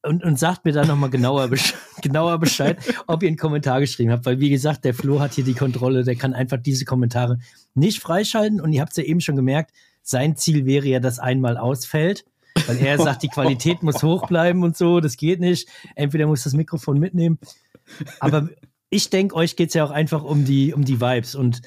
[0.01, 4.11] Und, und sagt mir dann nochmal genauer, besch genauer Bescheid, ob ihr einen Kommentar geschrieben
[4.11, 4.25] habt.
[4.25, 7.39] Weil, wie gesagt, der Flo hat hier die Kontrolle, der kann einfach diese Kommentare
[7.73, 8.61] nicht freischalten.
[8.61, 12.23] Und ihr habt es ja eben schon gemerkt, sein Ziel wäre ja, dass einmal ausfällt.
[12.65, 15.67] Weil er sagt, die Qualität muss hoch bleiben und so, das geht nicht.
[15.95, 17.37] Entweder muss das Mikrofon mitnehmen.
[18.21, 18.49] Aber
[18.89, 21.35] ich denke, euch geht es ja auch einfach um die, um die Vibes.
[21.35, 21.61] Und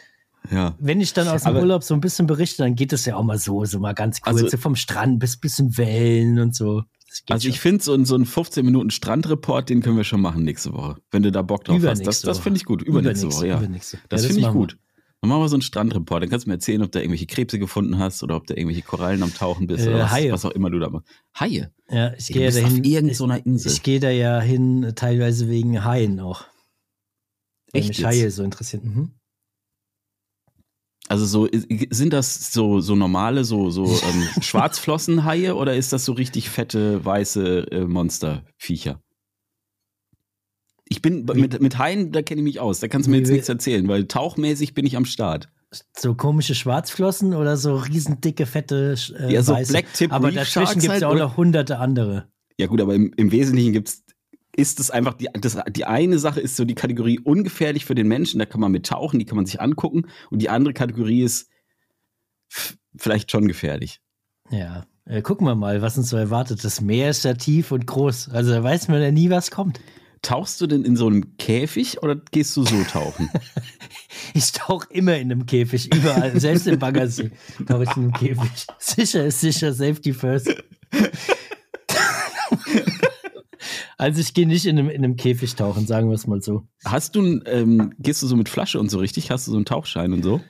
[0.50, 0.74] ja.
[0.78, 3.16] Wenn ich dann aus dem Aber, Urlaub so ein bisschen berichte, dann geht es ja
[3.16, 6.82] auch mal so, so mal ganz kurz, also, vom Strand bis bisschen Wellen und so.
[7.28, 10.72] Also ich finde so, so einen 15 Minuten Strandreport, den können wir schon machen nächste
[10.72, 12.06] Woche, wenn du da Bock drauf hast.
[12.06, 12.82] Das, das finde ich gut.
[12.82, 13.58] Übernächste, Übernächste Woche, ja.
[13.58, 13.98] Übernächste.
[14.08, 14.78] Das, ja, das finde ich gut.
[15.20, 16.22] Dann machen wir so einen Strandreport.
[16.22, 18.82] Dann kannst du mir erzählen, ob du irgendwelche Krebse gefunden hast oder ob du irgendwelche
[18.82, 21.06] Korallen am Tauchen bist äh, oder was, was, auch immer du da machst.
[21.38, 21.70] Haie?
[21.88, 22.80] Ja, ich gehe ja dahin.
[22.80, 23.70] Auf irgendeiner Insel.
[23.70, 26.44] Ich, ich gehe da ja hin, teilweise wegen Haien auch.
[27.72, 27.88] Echt?
[27.88, 28.82] Mich Haie so interessieren.
[28.84, 29.10] Mhm.
[31.12, 31.46] Also so
[31.90, 37.04] sind das so so normale so so ähm, Schwarzflossenhaie oder ist das so richtig fette
[37.04, 38.98] weiße äh, Monsterviecher?
[40.88, 42.80] Ich bin mit mit Haien, da kenne ich mich aus.
[42.80, 45.50] Da kannst du mir jetzt nichts erzählen, weil tauchmäßig bin ich am Start.
[45.94, 49.70] So komische Schwarzflossen oder so riesendicke fette äh, Ja, so weiße.
[49.70, 52.32] Black Tip Aber dazwischen gibt es ja auch noch hunderte andere.
[52.58, 54.01] Ja gut, aber im, im Wesentlichen gibt es
[54.54, 58.08] ist es einfach, die, das, die eine Sache ist so die Kategorie ungefährlich für den
[58.08, 60.06] Menschen, da kann man mit tauchen, die kann man sich angucken.
[60.30, 61.48] Und die andere Kategorie ist
[62.96, 64.00] vielleicht schon gefährlich.
[64.50, 66.62] Ja, äh, gucken wir mal, was uns so erwartet.
[66.64, 69.80] Das Meer ist ja tief und groß, also da weiß man ja nie, was kommt.
[70.20, 73.30] Tauchst du denn in so einem Käfig oder gehst du so tauchen?
[74.34, 77.30] ich tauche immer in einem Käfig, überall, selbst im Baggersee
[77.66, 78.66] tauche ich in einem Käfig.
[78.78, 80.54] Sicher ist sicher, Safety first.
[84.02, 86.66] Also ich gehe nicht in einem, in einem Käfig tauchen, sagen wir es mal so.
[86.84, 89.30] Hast du, ähm, gehst du so mit Flasche und so richtig?
[89.30, 90.40] Hast du so einen Tauchschein und so?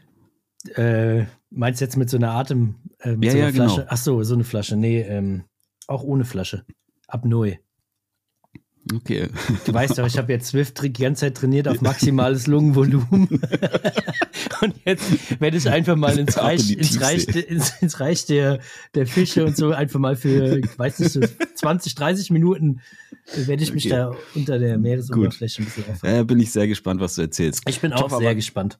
[0.74, 3.80] Äh, meinst du jetzt mit so einer Atem, äh, mit ja, so einer ja, Flasche?
[3.80, 3.88] Genau.
[3.90, 4.78] Ach so, so eine Flasche.
[4.78, 5.44] Nee, ähm,
[5.86, 6.64] auch ohne Flasche.
[7.08, 7.56] Ab neu.
[8.90, 9.28] Okay.
[9.64, 13.28] Du weißt doch, ich habe jetzt Swift die ganze Zeit trainiert auf maximales Lungenvolumen.
[14.60, 18.58] und jetzt werde ich einfach mal ins Reich, ins Reich, ins, ins Reich der,
[18.94, 21.20] der Fische und so einfach mal für, ich weiß nicht, so
[21.54, 22.80] 20, 30 Minuten
[23.34, 23.94] werde ich mich okay.
[23.94, 25.62] da unter der Meeresoberfläche Gut.
[25.62, 26.16] ein bisschen aufhalten.
[26.16, 27.62] Ja, bin ich sehr gespannt, was du erzählst.
[27.68, 28.78] Ich bin auch Top, sehr gespannt.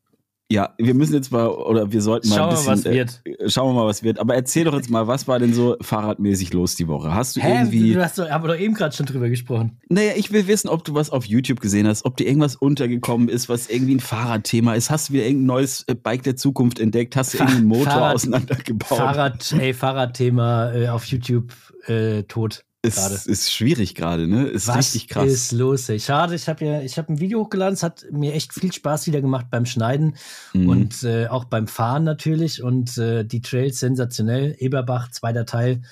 [0.53, 2.67] Ja, wir müssen jetzt mal, oder wir sollten mal schauen ein bisschen.
[2.67, 2.85] Mal, was
[3.25, 3.41] wird.
[3.41, 4.19] Äh, schauen wir mal, was wird.
[4.19, 7.15] Aber erzähl doch jetzt mal, was war denn so fahrradmäßig los die Woche?
[7.15, 7.55] Hast du Hä?
[7.55, 7.95] irgendwie.
[7.95, 9.79] Du hast doch, haben wir doch eben gerade schon drüber gesprochen.
[9.89, 13.31] Naja, ich will wissen, ob du was auf YouTube gesehen hast, ob dir irgendwas untergekommen
[13.31, 14.91] ist, was irgendwie ein Fahrradthema ist.
[14.91, 17.17] Hast du wieder irgendein neues äh, Bike der Zukunft entdeckt?
[17.17, 18.99] Hast du Fa irgendeinen Motor Fahrrad, auseinandergebaut?
[18.99, 21.55] Fahrrad, ey, Fahrradthema äh, auf YouTube
[21.87, 22.63] äh, tot.
[22.85, 23.15] Es grade.
[23.27, 24.49] ist schwierig gerade, ne?
[24.49, 25.27] Ist Was richtig krass.
[25.27, 25.89] Was ist los?
[25.89, 26.01] Ey?
[26.01, 29.07] Schade, ich habe ja, ich habe ein Video hochgeladen, es hat mir echt viel Spaß
[29.07, 30.17] wieder gemacht beim Schneiden
[30.53, 30.69] mhm.
[30.69, 34.57] und äh, auch beim Fahren natürlich und äh, die Trails sensationell.
[34.59, 35.83] Eberbach, zweiter Teil,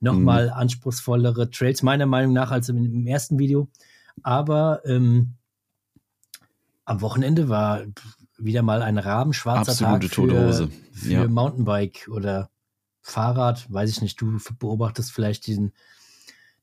[0.00, 0.52] nochmal mhm.
[0.54, 3.68] anspruchsvollere Trails, meiner Meinung nach, als im, im ersten Video.
[4.24, 5.34] Aber ähm,
[6.84, 7.82] am Wochenende war
[8.38, 11.28] wieder mal ein rabenschwarzer Absolute Tag für, für ja.
[11.28, 12.50] Mountainbike oder
[13.02, 15.72] Fahrrad, weiß ich nicht, du beobachtest vielleicht diesen,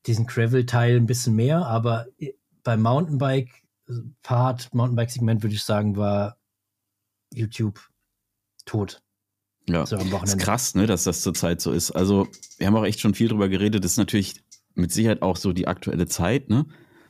[0.08, 2.06] diesen Gravel-Teil ein bisschen mehr, aber
[2.64, 6.38] beim Mountainbike-Part, Mountainbike-Segment würde ich sagen, war
[7.32, 7.80] YouTube
[8.64, 9.00] tot.
[9.68, 11.90] Ja, so ist krass, ne, dass das zurzeit so ist.
[11.90, 13.84] Also, wir haben auch echt schon viel drüber geredet.
[13.84, 14.42] Das ist natürlich
[14.74, 16.66] mit Sicherheit auch so die aktuelle Zeit, ne?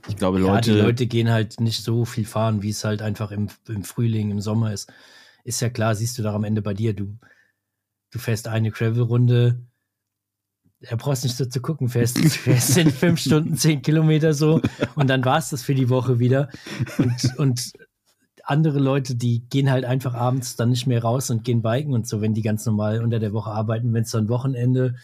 [0.09, 0.71] Ich glaube, Leute.
[0.71, 3.85] Ja, die Leute gehen halt nicht so viel fahren, wie es halt einfach im, im
[3.85, 4.93] Frühling, im Sommer ist.
[5.45, 6.95] Ist ja klar, siehst du doch am Ende bei dir.
[6.95, 7.19] Du,
[8.11, 9.61] du fährst eine Gravel-Runde,
[10.81, 14.61] da brauchst nicht so zu gucken, fährst, fährst in fünf Stunden zehn Kilometer so
[14.95, 16.49] und dann war es das für die Woche wieder.
[16.99, 17.73] Und, und
[18.45, 22.07] andere Leute, die gehen halt einfach abends dann nicht mehr raus und gehen biken und
[22.07, 23.93] so, wenn die ganz normal unter der Woche arbeiten.
[23.93, 24.95] Wenn es dann Wochenende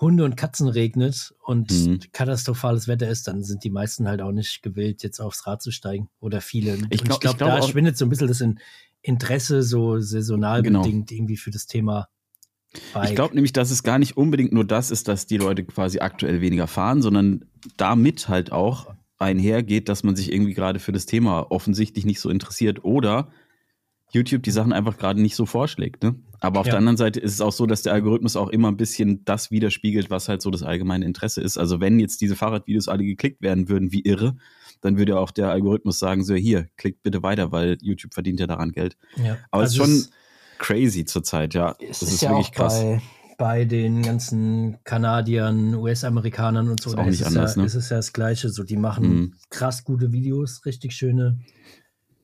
[0.00, 2.00] Hunde und Katzen regnet und mhm.
[2.12, 5.72] katastrophales Wetter ist, dann sind die meisten halt auch nicht gewillt, jetzt aufs Rad zu
[5.72, 6.08] steigen.
[6.20, 6.76] Oder viele.
[6.90, 8.44] Ich glaube, glaub, glaub, da schwindet so ein bisschen das
[9.02, 10.82] Interesse so saisonal genau.
[10.82, 12.08] bedingt irgendwie für das Thema.
[12.92, 13.08] Bike.
[13.08, 16.00] Ich glaube nämlich, dass es gar nicht unbedingt nur das ist, dass die Leute quasi
[16.00, 17.44] aktuell weniger fahren, sondern
[17.76, 22.30] damit halt auch einhergeht, dass man sich irgendwie gerade für das Thema offensichtlich nicht so
[22.30, 23.30] interessiert oder
[24.10, 26.02] YouTube die Sachen einfach gerade nicht so vorschlägt.
[26.02, 26.14] Ne?
[26.40, 26.72] Aber auf ja.
[26.72, 29.50] der anderen Seite ist es auch so, dass der Algorithmus auch immer ein bisschen das
[29.50, 31.58] widerspiegelt, was halt so das allgemeine Interesse ist.
[31.58, 34.36] Also wenn jetzt diese Fahrradvideos alle geklickt werden würden wie irre,
[34.80, 38.46] dann würde auch der Algorithmus sagen, so hier, klickt bitte weiter, weil YouTube verdient ja
[38.46, 38.96] daran Geld.
[39.16, 39.36] Ja.
[39.50, 40.14] Aber also es ist schon
[40.58, 41.74] crazy zurzeit, ja.
[41.80, 42.80] Es das ist, ist ja wirklich krass.
[42.80, 43.00] Bei,
[43.38, 47.66] bei den ganzen Kanadiern, US-Amerikanern und so, ist auch nicht anders, ja, ne?
[47.66, 48.48] ist es ja das Gleiche.
[48.50, 49.34] So, die machen mhm.
[49.48, 51.38] krass gute Videos, richtig schöne,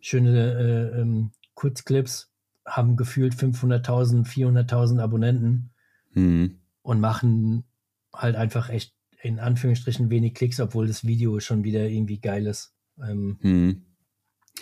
[0.00, 2.32] schöne äh, ähm, Kurzclips,
[2.66, 5.70] haben gefühlt 500.000, 400.000 Abonnenten
[6.14, 6.58] mhm.
[6.82, 7.64] und machen
[8.12, 12.74] halt einfach echt in Anführungsstrichen wenig Klicks, obwohl das Video schon wieder irgendwie geil ist.
[13.00, 13.82] Ähm, mhm.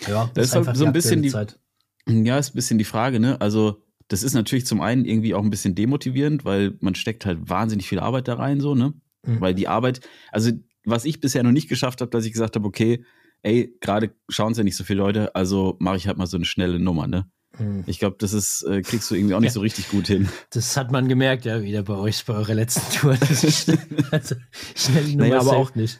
[0.07, 1.59] Ja, das, das ist, halt so ein bisschen die Zeit.
[2.07, 3.39] Ja, ist ein bisschen die Frage, ne?
[3.41, 7.49] Also, das ist natürlich zum einen irgendwie auch ein bisschen demotivierend, weil man steckt halt
[7.49, 8.93] wahnsinnig viel Arbeit da rein, so, ne?
[9.25, 9.41] Mhm.
[9.41, 10.51] Weil die Arbeit, also
[10.85, 13.05] was ich bisher noch nicht geschafft habe, dass ich gesagt habe, okay,
[13.41, 16.37] ey, gerade schauen es ja nicht so viele Leute, also mache ich halt mal so
[16.37, 17.25] eine schnelle Nummer, ne?
[17.59, 17.83] Mhm.
[17.85, 19.53] Ich glaube, das ist, äh, kriegst du irgendwie auch nicht ja.
[19.53, 20.27] so richtig gut hin.
[20.49, 23.11] Das hat man gemerkt, ja, wieder bei euch, bei eurer letzten Tour.
[24.11, 24.35] also
[24.75, 25.99] schnell Nummer naja, aber auch nicht.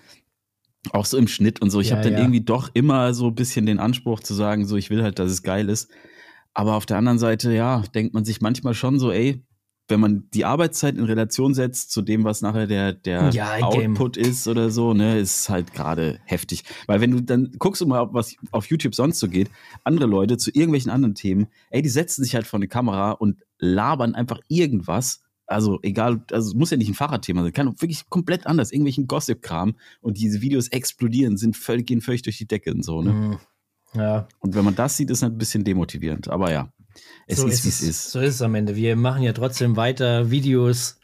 [0.91, 1.79] Auch so im Schnitt und so.
[1.79, 2.19] Ich ja, habe dann ja.
[2.19, 5.31] irgendwie doch immer so ein bisschen den Anspruch zu sagen, so ich will halt, dass
[5.31, 5.89] es geil ist.
[6.53, 9.43] Aber auf der anderen Seite, ja, denkt man sich manchmal schon so, ey,
[9.87, 14.13] wenn man die Arbeitszeit in Relation setzt zu dem, was nachher der, der ja, Output
[14.13, 14.25] game.
[14.25, 16.63] ist oder so, ne, ist halt gerade heftig.
[16.87, 19.49] Weil wenn du dann guckst du mal, was auf YouTube sonst so geht,
[19.83, 23.41] andere Leute zu irgendwelchen anderen Themen, ey, die setzen sich halt vor eine Kamera und
[23.59, 25.22] labern einfach irgendwas.
[25.45, 29.07] Also egal, also es muss ja nicht ein Fahrradthema sein, kann wirklich komplett anders, irgendwelchen
[29.07, 33.13] Gossip-Kram und diese Videos explodieren, sind völlig, gehen völlig durch die Decke und so, ne?
[33.13, 33.37] Mhm.
[33.95, 34.27] Ja.
[34.39, 36.29] Und wenn man das sieht, ist es halt ein bisschen demotivierend.
[36.29, 36.71] Aber ja,
[37.27, 38.11] es so ist, wie es ist.
[38.11, 38.75] So ist es am Ende.
[38.75, 40.99] Wir machen ja trotzdem weiter Videos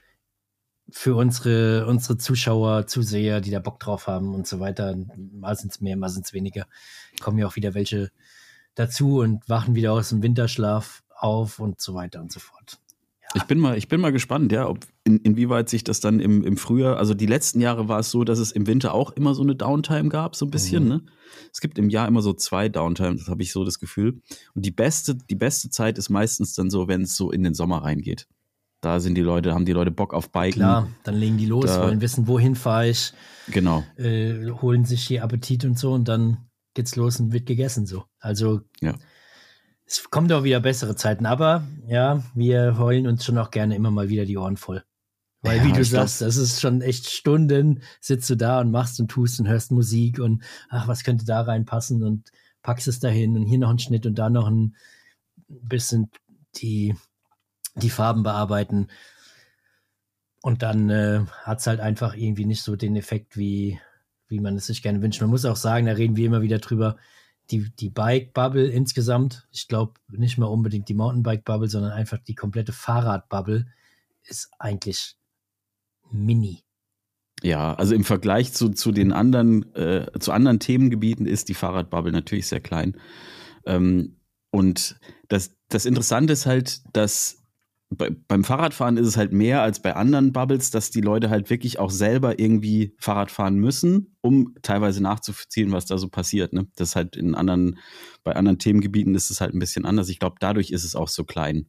[0.92, 4.96] für unsere, unsere Zuschauer, Zuseher, die da Bock drauf haben und so weiter.
[5.16, 6.66] Mal sind es mehr, mal sind es weniger.
[7.20, 8.12] Kommen ja auch wieder welche
[8.76, 12.80] dazu und wachen wieder aus dem Winterschlaf auf und so weiter und so fort.
[13.36, 16.44] Ich bin mal, ich bin mal gespannt, ja, ob in, inwieweit sich das dann im,
[16.44, 19.36] im Frühjahr, also die letzten Jahre war es so, dass es im Winter auch immer
[19.36, 20.90] so eine Downtime gab, so ein bisschen, mhm.
[20.90, 21.02] ne?
[21.54, 24.22] Es gibt im Jahr immer so zwei Downtimes, das habe ich so das Gefühl.
[24.56, 27.54] Und die beste, die beste Zeit ist meistens dann so, wenn es so in den
[27.54, 28.28] Sommer reingeht.
[28.82, 30.62] Da sind die Leute, haben die Leute Bock auf Biken.
[30.62, 33.14] Klar, dann legen die los, da, wollen wissen, wohin fahre ich.
[33.52, 33.84] Genau.
[33.98, 38.06] Äh, holen sich die Appetit und so und dann geht's los und wird gegessen so.
[38.20, 38.96] Also ja
[39.90, 43.90] es kommt auch wieder bessere Zeiten, aber ja, wir heulen uns schon auch gerne immer
[43.90, 44.84] mal wieder die Ohren voll.
[45.42, 49.00] Weil, ja, wie du sagst, das ist schon echt Stunden, sitzt du da und machst
[49.00, 52.30] und tust und hörst Musik und ach, was könnte da reinpassen und
[52.62, 54.76] packst es dahin und hier noch ein Schnitt und da noch ein
[55.48, 56.12] bisschen
[56.58, 56.94] die,
[57.76, 58.90] die Farben bearbeiten.
[60.42, 63.80] Und dann äh, hat es halt einfach irgendwie nicht so den Effekt, wie,
[64.28, 65.22] wie man es sich gerne wünscht.
[65.22, 66.98] Man muss auch sagen, da reden wir immer wieder drüber,
[67.52, 72.74] die, die Bike-Bubble insgesamt, ich glaube nicht mehr unbedingt die Mountainbike-Bubble, sondern einfach die komplette
[72.74, 73.68] Fahrrad-Bubble
[74.24, 75.18] ist eigentlich
[76.12, 76.64] mini.
[77.42, 82.12] Ja, also im Vergleich zu, zu den anderen, äh, zu anderen Themengebieten ist die Fahrradbubble
[82.12, 82.98] natürlich sehr klein.
[83.66, 84.18] Ähm,
[84.52, 87.39] und das, das Interessante ist halt, dass
[87.90, 91.50] bei, beim Fahrradfahren ist es halt mehr als bei anderen Bubbles, dass die Leute halt
[91.50, 96.54] wirklich auch selber irgendwie Fahrrad fahren müssen, um teilweise nachzuvollziehen, was da so passiert.
[96.54, 96.68] Ne?
[96.76, 97.80] Das ist halt in anderen,
[98.24, 100.10] bei anderen Themengebieten ist es halt ein bisschen anders.
[100.10, 101.68] Ich glaube, dadurch ist es auch so klein.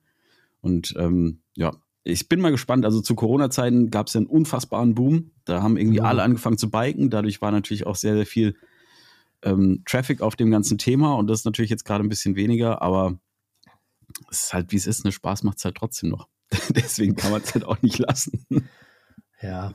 [0.60, 1.72] Und ähm, ja,
[2.04, 2.84] ich bin mal gespannt.
[2.84, 5.30] Also zu Corona-Zeiten gab es ja einen unfassbaren Boom.
[5.46, 6.06] Da haben irgendwie mhm.
[6.06, 7.08] alle angefangen zu biken.
[7.08, 8.56] Dadurch war natürlich auch sehr, sehr viel
[9.42, 11.14] ähm, Traffic auf dem ganzen Thema.
[11.14, 13.18] Und das ist natürlich jetzt gerade ein bisschen weniger, aber
[14.30, 15.12] es ist halt, wie es ist, ne?
[15.12, 16.28] Spaß macht es halt trotzdem noch.
[16.70, 18.44] Deswegen kann man es halt auch nicht lassen.
[19.42, 19.74] Ja.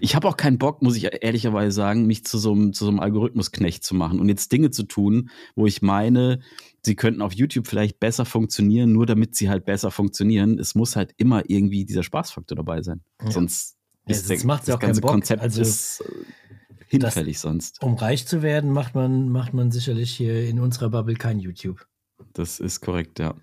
[0.00, 2.90] Ich habe auch keinen Bock, muss ich ehrlicherweise sagen, mich zu so, einem, zu so
[2.90, 6.40] einem Algorithmusknecht zu machen und jetzt Dinge zu tun, wo ich meine,
[6.84, 10.58] sie könnten auf YouTube vielleicht besser funktionieren, nur damit sie halt besser funktionieren.
[10.58, 13.02] Es muss halt immer irgendwie dieser Spaßfaktor dabei sein.
[13.22, 13.30] Ja.
[13.30, 16.24] Sonst ja, ist das, macht das ganze Konzept also, ist äh,
[16.86, 17.82] hinfällig das, sonst.
[17.82, 21.86] Um reich zu werden, macht man, macht man sicherlich hier in unserer Bubble kein YouTube.
[22.32, 23.34] Das ist korrekt, ja.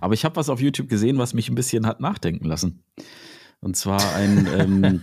[0.00, 2.84] Aber ich habe was auf YouTube gesehen, was mich ein bisschen hat nachdenken lassen.
[3.60, 5.02] Und zwar ein, ähm,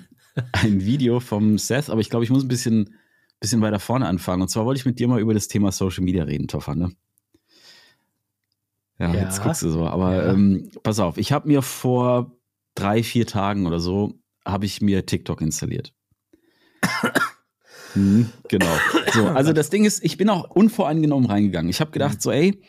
[0.54, 2.96] ein Video vom Seth, aber ich glaube, ich muss ein bisschen,
[3.40, 4.42] bisschen weiter vorne anfangen.
[4.42, 6.92] Und zwar wollte ich mit dir mal über das Thema Social Media reden, Toffer, ne?
[9.00, 9.22] Ja, ja.
[9.22, 9.88] jetzt guckst du so.
[9.88, 10.34] Aber ja.
[10.34, 12.38] ähm, pass auf, ich habe mir vor
[12.76, 15.94] drei, vier Tagen oder so, habe ich mir TikTok installiert.
[17.94, 18.78] hm, genau.
[19.14, 21.70] So, also das Ding ist, ich bin auch unvoreingenommen reingegangen.
[21.70, 22.22] Ich habe gedacht, mhm.
[22.22, 22.62] so, ey,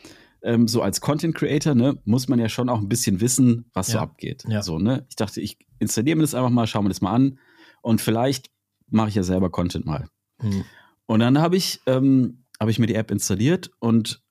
[0.43, 3.87] ähm, so als Content Creator, ne, muss man ja schon auch ein bisschen wissen, was
[3.87, 3.93] ja.
[3.93, 4.43] so abgeht.
[4.47, 4.61] Ja.
[4.61, 5.05] So, ne?
[5.09, 7.39] Ich dachte, ich installiere mir das einfach mal, schaue mir das mal an
[7.81, 8.51] und vielleicht
[8.89, 10.07] mache ich ja selber Content mal.
[10.39, 10.65] Hm.
[11.05, 14.21] Und dann habe ich, ähm, hab ich mir die App installiert und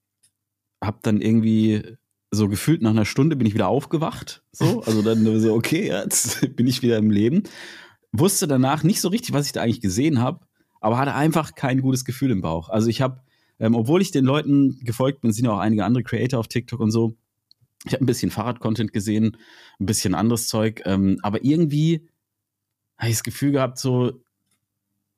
[0.83, 1.97] habe dann irgendwie
[2.31, 4.43] so gefühlt nach einer Stunde bin ich wieder aufgewacht.
[4.53, 7.45] So, also dann so, okay, jetzt bin ich wieder im Leben.
[8.13, 10.47] Wusste danach nicht so richtig, was ich da eigentlich gesehen habe,
[10.81, 12.69] aber hatte einfach kein gutes Gefühl im Bauch.
[12.69, 13.23] Also ich habe
[13.63, 16.81] ähm, obwohl ich den Leuten gefolgt bin, sind ja auch einige andere Creator auf TikTok
[16.81, 17.15] und so.
[17.85, 19.37] Ich habe ein bisschen Fahrrad-Content gesehen,
[19.79, 22.09] ein bisschen anderes Zeug, ähm, aber irgendwie
[22.99, 24.21] habe ich das Gefühl gehabt, so,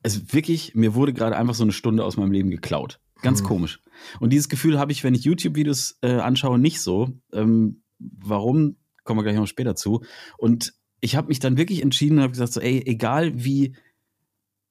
[0.03, 3.01] es wirklich, mir wurde gerade einfach so eine Stunde aus meinem Leben geklaut.
[3.23, 3.47] Ganz mhm.
[3.47, 3.81] komisch.
[4.21, 7.19] Und dieses Gefühl habe ich, wenn ich YouTube-Videos äh, anschaue, nicht so.
[7.33, 8.77] Ähm, warum?
[9.05, 10.05] Kommen wir gleich noch später zu.
[10.37, 13.75] Und ich habe mich dann wirklich entschieden und habe gesagt, so, ey, egal wie,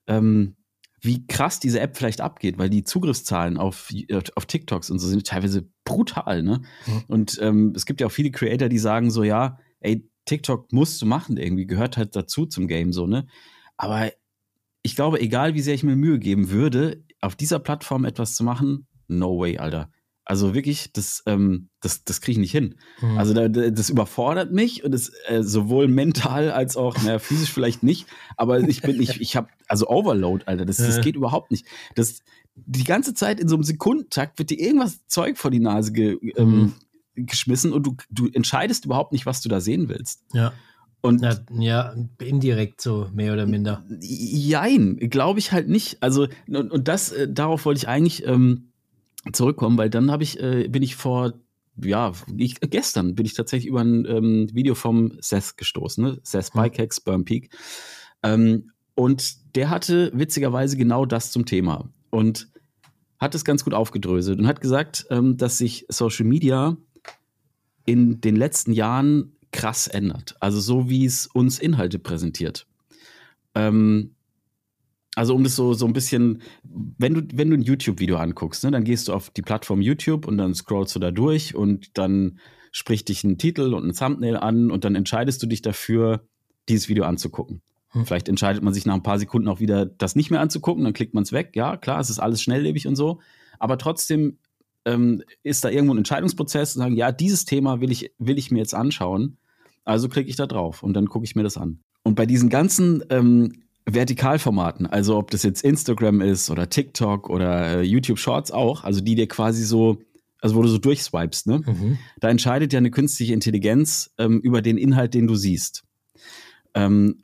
[0.05, 0.55] ähm,
[1.03, 3.89] wie krass diese App vielleicht abgeht, weil die Zugriffszahlen auf,
[4.35, 6.61] auf TikToks und so sind teilweise brutal, ne?
[6.85, 7.03] Mhm.
[7.07, 11.01] Und ähm, es gibt ja auch viele Creator, die sagen so, ja, ey, TikTok musst
[11.01, 13.27] du machen, irgendwie gehört halt dazu zum Game, so, ne?
[13.75, 14.11] Aber
[14.81, 18.45] ich glaube, egal wie sehr ich mir Mühe geben würde, auf dieser Plattform etwas zu
[18.45, 19.91] machen, no way, Alter.
[20.25, 22.75] Also wirklich, das, ähm, das, das kriege ich nicht hin.
[23.01, 23.17] Mhm.
[23.17, 27.83] Also da, das überfordert mich und das äh, sowohl mental als auch, naja, physisch vielleicht
[27.83, 28.07] nicht,
[28.37, 31.65] aber ich bin, ich, ich habe, also Overload, Alter, das, das geht überhaupt nicht.
[31.95, 32.21] Das,
[32.55, 36.17] die ganze Zeit in so einem Sekundentakt wird dir irgendwas Zeug vor die Nase ge,
[36.37, 36.73] ähm,
[37.15, 37.25] mhm.
[37.25, 40.23] geschmissen und du, du entscheidest überhaupt nicht, was du da sehen willst.
[40.33, 40.53] Ja.
[41.01, 43.83] Und ja, ja, indirekt so, mehr oder minder.
[43.99, 45.97] Jein, glaube ich halt nicht.
[46.01, 48.69] Also, und, und das, äh, darauf wollte ich eigentlich ähm,
[49.31, 51.33] zurückkommen, weil dann habe ich, äh, bin ich vor,
[51.81, 56.19] ja, ich, gestern bin ich tatsächlich über ein ähm, Video vom Seth gestoßen, ne?
[56.23, 56.61] Seth mhm.
[56.61, 57.55] Bikehack, Sperm Peak.
[58.21, 62.49] Ähm, und der hatte witzigerweise genau das zum Thema und
[63.17, 66.77] hat es ganz gut aufgedröselt und hat gesagt, ähm, dass sich Social Media
[67.85, 70.35] in den letzten Jahren krass ändert.
[70.39, 72.67] Also so, wie es uns Inhalte präsentiert.
[73.55, 74.15] Ähm,
[75.15, 78.71] also um das so, so ein bisschen, wenn du, wenn du ein YouTube-Video anguckst, ne,
[78.71, 82.39] dann gehst du auf die Plattform YouTube und dann scrollst du da durch und dann
[82.71, 86.25] spricht dich ein Titel und ein Thumbnail an und dann entscheidest du dich dafür,
[86.67, 87.61] dieses Video anzugucken.
[87.89, 88.05] Hm.
[88.05, 90.93] Vielleicht entscheidet man sich nach ein paar Sekunden auch wieder, das nicht mehr anzugucken, dann
[90.93, 91.51] klickt man es weg.
[91.55, 93.19] Ja, klar, es ist alles schnelllebig und so.
[93.59, 94.39] Aber trotzdem
[94.85, 98.49] ähm, ist da irgendwo ein Entscheidungsprozess und sagen, ja, dieses Thema will ich, will ich
[98.49, 99.37] mir jetzt anschauen.
[99.85, 101.79] Also klicke ich da drauf und dann gucke ich mir das an.
[102.03, 107.79] Und bei diesen ganzen ähm, Vertikalformaten, also ob das jetzt Instagram ist oder TikTok oder
[107.79, 110.01] äh, YouTube Shorts auch, also die dir quasi so,
[110.39, 111.61] also wo du so durchswipest, ne?
[111.65, 111.97] Mhm.
[112.19, 115.83] Da entscheidet ja eine künstliche Intelligenz ähm, über den Inhalt, den du siehst.
[116.73, 117.23] Ähm,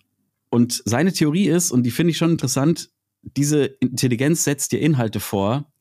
[0.50, 2.90] und seine Theorie ist, und die finde ich schon interessant,
[3.22, 5.72] diese Intelligenz setzt dir Inhalte vor,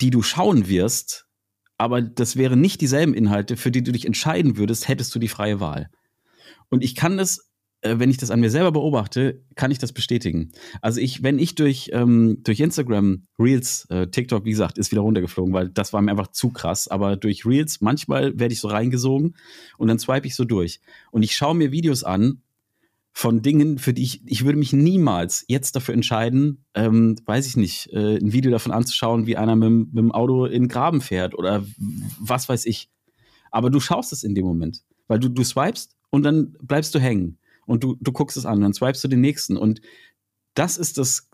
[0.00, 1.26] die du schauen wirst,
[1.78, 5.28] aber das wären nicht dieselben Inhalte, für die du dich entscheiden würdest, hättest du die
[5.28, 5.90] freie Wahl.
[6.70, 7.51] Und ich kann das
[7.82, 10.52] wenn ich das an mir selber beobachte, kann ich das bestätigen.
[10.80, 15.02] Also ich, wenn ich durch, ähm, durch Instagram, Reels, äh, TikTok, wie gesagt, ist wieder
[15.02, 16.86] runtergeflogen, weil das war mir einfach zu krass.
[16.86, 19.34] Aber durch Reels, manchmal werde ich so reingesogen
[19.78, 20.80] und dann swipe ich so durch.
[21.10, 22.42] Und ich schaue mir Videos an
[23.12, 27.56] von Dingen, für die ich, ich würde mich niemals jetzt dafür entscheiden, ähm, weiß ich
[27.56, 31.00] nicht, äh, ein Video davon anzuschauen, wie einer mit, mit dem Auto in den Graben
[31.00, 31.64] fährt oder
[32.18, 32.88] was weiß ich.
[33.50, 37.00] Aber du schaust es in dem Moment, weil du, du swipest und dann bleibst du
[37.00, 39.56] hängen und du, du guckst es an, dann swipest du den nächsten.
[39.56, 39.80] Und
[40.54, 41.28] das ist das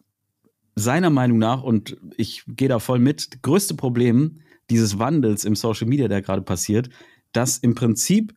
[0.74, 5.88] seiner Meinung nach, und ich gehe da voll mit, größte Problem dieses Wandels im Social
[5.88, 6.90] Media, der gerade passiert,
[7.32, 8.34] dass im Prinzip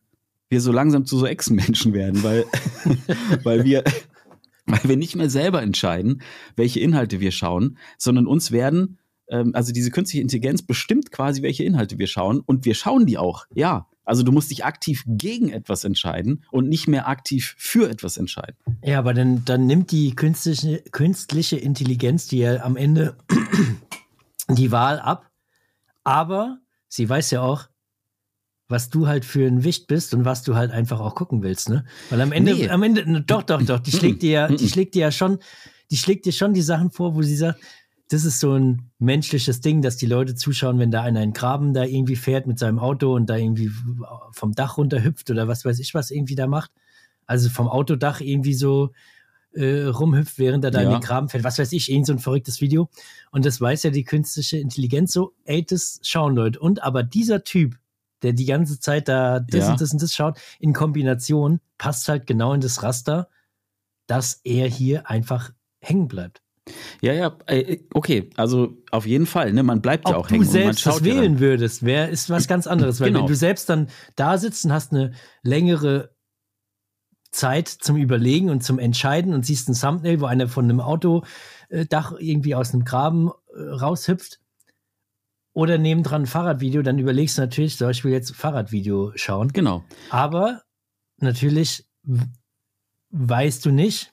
[0.48, 2.44] wir so langsam zu so Echsenmenschen werden, weil,
[3.42, 3.84] weil wir,
[4.66, 6.22] weil wir nicht mehr selber entscheiden,
[6.56, 11.64] welche Inhalte wir schauen, sondern uns werden, ähm, also diese künstliche Intelligenz bestimmt quasi, welche
[11.64, 13.88] Inhalte wir schauen und wir schauen die auch, ja.
[14.04, 18.56] Also du musst dich aktiv gegen etwas entscheiden und nicht mehr aktiv für etwas entscheiden.
[18.82, 23.16] Ja, aber dann, dann nimmt die künstliche, künstliche Intelligenz dir am Ende
[24.48, 25.30] die Wahl ab.
[26.04, 27.68] Aber sie weiß ja auch,
[28.68, 31.68] was du halt für ein Wicht bist und was du halt einfach auch gucken willst,
[31.68, 31.84] ne?
[32.10, 32.68] Weil am Ende, nee.
[32.68, 35.38] am Ende, doch, doch, doch, die schlägt dir ja, die schlägt dir ja schon,
[35.90, 37.60] die schlägt dir schon die Sachen vor, wo sie sagt,
[38.12, 41.72] das ist so ein menschliches Ding, dass die Leute zuschauen, wenn da einer in Graben
[41.72, 43.70] da irgendwie fährt mit seinem Auto und da irgendwie
[44.32, 46.70] vom Dach runterhüpft oder was weiß ich was irgendwie da macht.
[47.24, 48.92] Also vom Autodach irgendwie so
[49.54, 50.88] äh, rumhüpft, während er da ja.
[50.88, 51.44] in den Graben fährt.
[51.44, 52.90] Was weiß ich, irgend so ein verrücktes Video.
[53.30, 56.60] Und das weiß ja die künstliche Intelligenz so, ey, das schauen Leute.
[56.60, 57.78] Und aber dieser Typ,
[58.20, 59.70] der die ganze Zeit da das ja.
[59.70, 63.28] und das und das schaut, in Kombination passt halt genau in das Raster,
[64.06, 66.42] dass er hier einfach hängen bleibt.
[67.00, 70.42] Ja, ja, äh, okay, also auf jeden Fall, ne, man bleibt Ob ja auch hängen.
[70.42, 73.20] Ob du selbst das wählen ja würdest, wäre ist was ganz anderes, weil genau.
[73.20, 76.14] wenn du selbst dann da sitzt und hast eine längere
[77.32, 82.12] Zeit zum Überlegen und zum Entscheiden und siehst ein Thumbnail, wo einer von einem Autodach
[82.18, 84.38] irgendwie aus einem Graben äh, raushüpft
[85.54, 89.48] oder nebendran ein Fahrradvideo, dann überlegst du natürlich, so, ich will jetzt Fahrradvideo schauen.
[89.52, 89.82] Genau.
[90.10, 90.62] Aber
[91.18, 91.86] natürlich
[93.10, 94.11] weißt du nicht,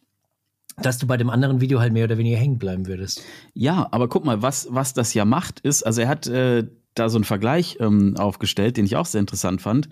[0.81, 3.23] dass du bei dem anderen Video halt mehr oder weniger hängen bleiben würdest.
[3.53, 7.09] Ja, aber guck mal, was, was das ja macht, ist, also er hat äh, da
[7.09, 9.89] so einen Vergleich ähm, aufgestellt, den ich auch sehr interessant fand.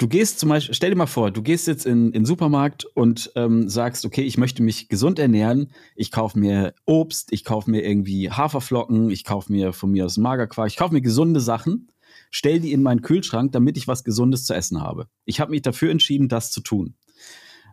[0.00, 3.32] Du gehst zum Beispiel, stell dir mal vor, du gehst jetzt in, den Supermarkt und
[3.34, 7.84] ähm, sagst, okay, ich möchte mich gesund ernähren, ich kaufe mir Obst, ich kaufe mir
[7.84, 11.88] irgendwie Haferflocken, ich kaufe mir von mir aus Magerquark, ich kaufe mir gesunde Sachen,
[12.30, 15.08] stell die in meinen Kühlschrank, damit ich was Gesundes zu essen habe.
[15.24, 16.94] Ich habe mich dafür entschieden, das zu tun.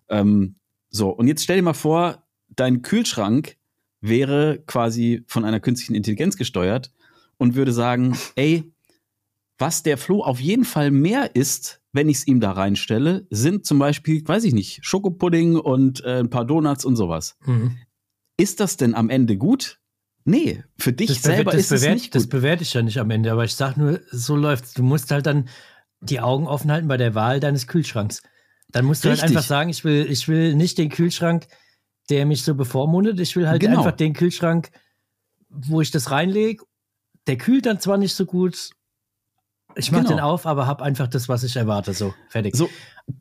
[0.10, 0.56] Ähm,
[0.96, 2.24] so, und jetzt stell dir mal vor,
[2.56, 3.58] dein Kühlschrank
[4.00, 6.94] wäre quasi von einer künstlichen Intelligenz gesteuert
[7.38, 8.72] und würde sagen, ey,
[9.58, 13.66] was der Flo auf jeden Fall mehr isst, wenn ich es ihm da reinstelle, sind
[13.66, 17.38] zum Beispiel, weiß ich nicht, Schokopudding und äh, ein paar Donuts und sowas.
[17.46, 17.78] Mhm.
[18.38, 19.80] Ist das denn am Ende gut?
[20.24, 22.16] Nee, für dich das selber ist es nicht gut.
[22.16, 24.74] Das bewerte ich ja nicht am Ende, aber ich sag nur, so läuft's.
[24.74, 25.50] Du musst halt dann
[26.00, 28.22] die Augen offen halten bei der Wahl deines Kühlschranks.
[28.76, 29.22] Dann musst du Richtig.
[29.22, 31.48] halt einfach sagen, ich will, ich will nicht den Kühlschrank,
[32.10, 33.22] der mich so bevormundet.
[33.22, 33.78] Ich will halt genau.
[33.78, 34.70] einfach den Kühlschrank,
[35.48, 36.62] wo ich das reinlege.
[37.26, 38.72] Der kühlt dann zwar nicht so gut,
[39.76, 40.16] ich mache genau.
[40.16, 41.94] den auf, aber habe einfach das, was ich erwarte.
[41.94, 42.58] So, fertig.
[42.58, 42.70] So,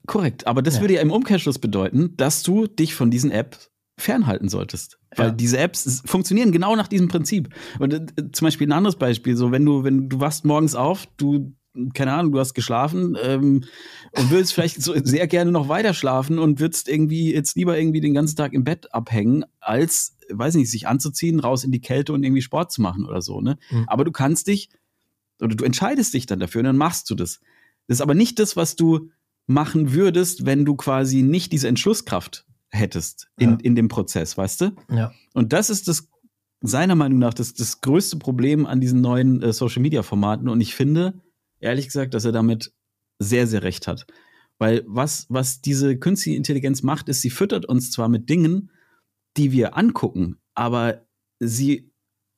[0.09, 0.45] korrekt.
[0.49, 0.81] Aber das ja.
[0.81, 4.99] würde ja im Umkehrschluss bedeuten, dass du dich von diesen Apps fernhalten solltest.
[5.15, 5.33] Weil ja.
[5.35, 7.55] diese Apps funktionieren genau nach diesem Prinzip.
[7.79, 11.07] Und äh, zum Beispiel ein anderes Beispiel, so wenn du, wenn du wachst morgens auf,
[11.17, 11.55] du,
[11.93, 13.65] keine Ahnung, du hast geschlafen ähm,
[14.17, 18.01] und willst vielleicht so sehr gerne noch weiter schlafen und würdest irgendwie jetzt lieber irgendwie
[18.01, 22.13] den ganzen Tag im Bett abhängen, als, weiß nicht, sich anzuziehen, raus in die Kälte
[22.13, 23.41] und irgendwie Sport zu machen oder so.
[23.41, 23.59] Ne?
[23.71, 23.85] Mhm.
[23.89, 24.71] Aber du kannst dich
[25.41, 27.41] oder du entscheidest dich dann dafür und dann machst du das.
[27.87, 29.11] Das ist aber nicht das, was du
[29.47, 33.59] machen würdest, wenn du quasi nicht diese Entschlusskraft hättest in, ja.
[33.63, 34.73] in dem Prozess, weißt du?
[34.91, 35.13] Ja.
[35.33, 36.09] Und das ist das,
[36.61, 40.49] seiner Meinung nach, das, das größte Problem an diesen neuen äh, Social Media Formaten.
[40.49, 41.21] Und ich finde,
[41.61, 42.73] ehrlich gesagt, dass er damit
[43.19, 44.07] sehr, sehr recht hat.
[44.59, 48.71] Weil was, was diese künstliche Intelligenz macht, ist, sie füttert uns zwar mit Dingen,
[49.37, 51.07] die wir angucken, aber
[51.41, 51.93] sie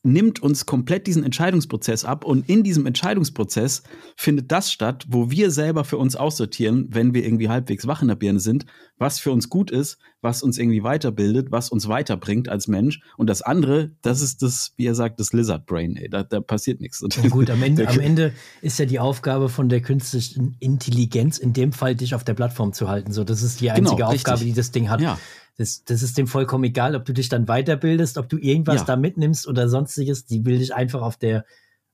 [0.06, 3.82] nimmt uns komplett diesen Entscheidungsprozess ab und in diesem Entscheidungsprozess
[4.16, 8.08] findet das statt, wo wir selber für uns aussortieren, wenn wir irgendwie halbwegs wach in
[8.08, 8.66] der Birne sind,
[8.98, 13.28] was für uns gut ist, was uns irgendwie weiterbildet, was uns weiterbringt als Mensch und
[13.28, 16.80] das andere, das ist das, wie er sagt, das Lizard Brain, ey, da, da passiert
[16.80, 17.04] nichts.
[17.22, 18.32] Ja gut, am Ende, am Ende
[18.62, 22.72] ist ja die Aufgabe von der künstlichen Intelligenz in dem Fall, dich auf der Plattform
[22.72, 25.00] zu halten, so, das ist die genau, einzige genau, Aufgabe, die das Ding hat.
[25.00, 25.18] Ja.
[25.58, 28.84] Das, das ist dem vollkommen egal, ob du dich dann weiterbildest, ob du irgendwas ja.
[28.84, 30.26] da mitnimmst oder sonstiges.
[30.26, 31.46] Die will dich einfach auf der,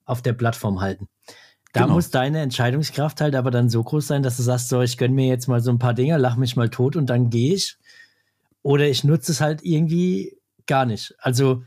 [0.05, 1.09] auf der Plattform halten.
[1.73, 1.95] Da genau.
[1.95, 5.15] muss deine Entscheidungskraft halt aber dann so groß sein, dass du sagst, so, ich gönn
[5.15, 7.79] mir jetzt mal so ein paar Dinger, lach mich mal tot und dann gehe ich.
[8.63, 10.37] Oder ich nutze es halt irgendwie
[10.67, 11.15] gar nicht.
[11.19, 11.63] Also,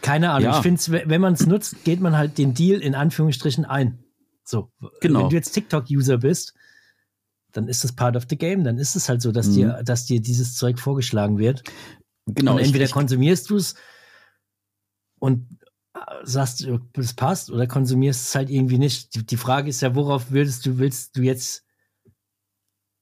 [0.00, 0.50] keine Ahnung.
[0.50, 0.56] Ja.
[0.56, 3.98] Ich finde, wenn man es nutzt, geht man halt den Deal in Anführungsstrichen ein.
[4.42, 4.70] So.
[5.00, 5.22] Genau.
[5.22, 6.54] Wenn du jetzt TikTok-User bist,
[7.58, 8.64] dann ist das part of the game.
[8.64, 9.54] Dann ist es halt so, dass, mhm.
[9.54, 11.64] dir, dass dir dieses Zeug vorgeschlagen wird.
[12.26, 12.54] Genau.
[12.54, 13.74] Und entweder ich, konsumierst du es
[15.18, 15.58] und
[15.94, 19.14] äh, sagst, es passt, oder konsumierst es halt irgendwie nicht.
[19.14, 21.64] Die, die, Frage ist ja, worauf würdest du, willst du jetzt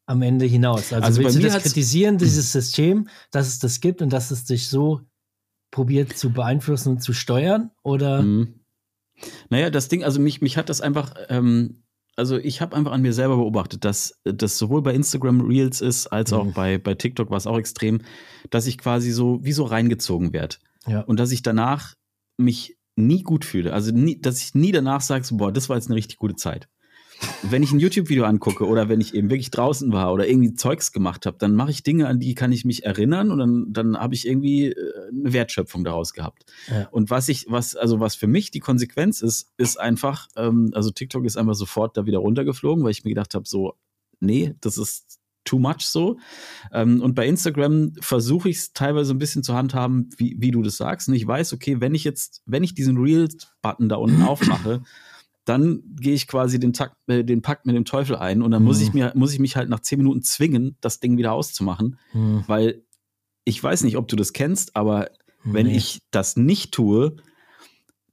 [0.06, 0.92] am Ende hinaus?
[0.92, 4.44] Also, also willst du das kritisieren, dieses System, dass es das gibt und dass es
[4.44, 5.02] dich so
[5.70, 7.72] probiert zu beeinflussen und zu steuern?
[7.82, 8.22] Oder?
[8.22, 8.60] Mhm.
[9.50, 11.82] Naja, das Ding, also mich, mich hat das einfach ähm,
[12.16, 16.06] also ich habe einfach an mir selber beobachtet, dass das sowohl bei Instagram Reels ist,
[16.06, 16.52] als auch mhm.
[16.54, 18.00] bei, bei TikTok war es auch extrem,
[18.50, 20.56] dass ich quasi so wie so reingezogen werde.
[20.86, 21.00] Ja.
[21.02, 21.94] Und dass ich danach
[22.38, 23.72] mich nie gut fühle.
[23.72, 26.36] Also nie, dass ich nie danach sage, so, boah, das war jetzt eine richtig gute
[26.36, 26.68] Zeit.
[27.42, 30.92] wenn ich ein YouTube-Video angucke oder wenn ich eben wirklich draußen war oder irgendwie Zeugs
[30.92, 33.96] gemacht habe, dann mache ich Dinge, an die kann ich mich erinnern und dann, dann
[33.96, 36.44] habe ich irgendwie äh, eine Wertschöpfung daraus gehabt.
[36.68, 36.88] Ja.
[36.90, 40.90] Und was ich, was, also was für mich die Konsequenz ist, ist einfach, ähm, also
[40.90, 43.74] TikTok ist einfach sofort da wieder runtergeflogen, weil ich mir gedacht habe, so,
[44.20, 46.18] nee, das ist too much so.
[46.72, 50.62] Ähm, und bei Instagram versuche ich es teilweise ein bisschen zu handhaben, wie, wie du
[50.62, 51.08] das sagst.
[51.08, 54.82] Und ich weiß, okay, wenn ich jetzt, wenn ich diesen Reels-Button da unten aufmache,
[55.44, 58.62] dann gehe ich quasi den, Takt, äh, den Pakt mit dem Teufel ein und dann
[58.62, 58.66] mhm.
[58.66, 61.98] muss ich mir, muss ich mich halt nach zehn Minuten zwingen, das Ding wieder auszumachen,
[62.12, 62.42] mhm.
[62.48, 62.82] weil
[63.46, 65.08] ich weiß nicht, ob du das kennst, aber
[65.44, 65.54] nee.
[65.54, 67.16] wenn ich das nicht tue,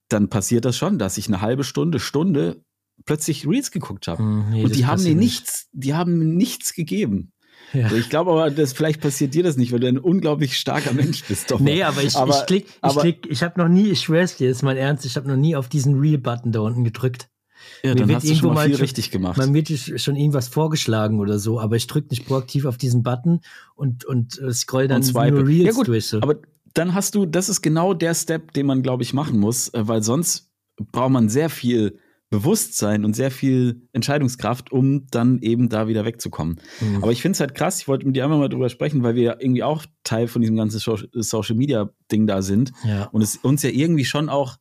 [0.08, 2.62] dann passiert das schon, dass ich eine halbe Stunde, Stunde
[3.06, 4.22] plötzlich Reels geguckt habe.
[4.22, 7.32] Mhm, nee, und die haben mir nichts, die haben mir nichts gegeben.
[7.74, 7.92] Ja.
[7.92, 11.24] ich glaube aber, das, vielleicht passiert dir das nicht, weil du ein unglaublich starker Mensch
[11.26, 11.50] bist.
[11.50, 14.02] Doch nee, aber ich, aber, ich klick, ich aber, klick, ich habe noch nie, ich
[14.02, 17.30] schwör's dir, ist mein Ernst, ich habe noch nie auf diesen Real-Button da unten gedrückt.
[17.84, 19.38] Ja, dann hast du schon mal viel schon, richtig gemacht.
[19.38, 23.42] Man wird schon irgendwas vorgeschlagen oder so, aber ich drücke nicht proaktiv auf diesen Button
[23.76, 26.08] und, und äh, scroll dann und nur Reels ja, gut, durch.
[26.08, 26.22] So.
[26.22, 26.36] Aber
[26.74, 29.88] dann hast du, das ist genau der Step, den man, glaube ich, machen muss, äh,
[29.88, 30.52] weil sonst
[30.92, 32.00] braucht man sehr viel
[32.34, 36.60] Bewusstsein und sehr viel Entscheidungskraft, um dann eben da wieder wegzukommen.
[36.82, 37.04] Mhm.
[37.04, 39.14] Aber ich finde es halt krass, ich wollte mit dir einmal mal drüber sprechen, weil
[39.14, 43.04] wir irgendwie auch Teil von diesem ganzen Social Media Ding da sind ja.
[43.12, 44.58] und es uns ja irgendwie schon auch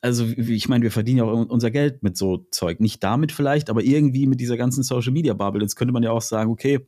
[0.00, 2.80] also ich meine, wir verdienen ja auch unser Geld mit so Zeug.
[2.80, 5.62] Nicht damit vielleicht, aber irgendwie mit dieser ganzen Social Media Bubble.
[5.62, 6.86] Jetzt könnte man ja auch sagen, okay,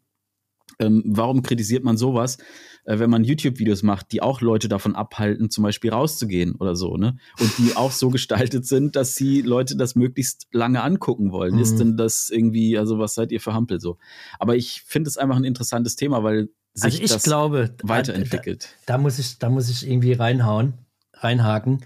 [0.78, 2.38] ähm, warum kritisiert man sowas,
[2.84, 6.96] äh, wenn man YouTube-Videos macht, die auch Leute davon abhalten, zum Beispiel rauszugehen oder so,
[6.96, 7.16] ne?
[7.40, 11.54] Und die auch so gestaltet sind, dass sie Leute das möglichst lange angucken wollen.
[11.54, 11.60] Mhm.
[11.60, 13.98] Ist denn das irgendwie, also was seid ihr für Hampel so?
[14.38, 18.76] Aber ich finde es einfach ein interessantes Thema, weil sich also ich das glaube, weiterentwickelt.
[18.86, 20.74] Da, da, muss ich, da muss ich irgendwie reinhauen,
[21.14, 21.80] reinhaken.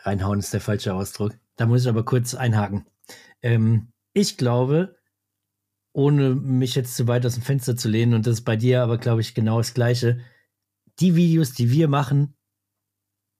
[0.00, 1.34] Reinhauen ist der falsche Ausdruck.
[1.56, 2.86] Da muss ich aber kurz einhaken.
[3.42, 4.96] Ähm, ich glaube,
[5.92, 8.82] ohne mich jetzt zu weit aus dem Fenster zu lehnen, und das ist bei dir
[8.82, 10.20] aber, glaube ich, genau das Gleiche.
[11.00, 12.34] Die Videos, die wir machen,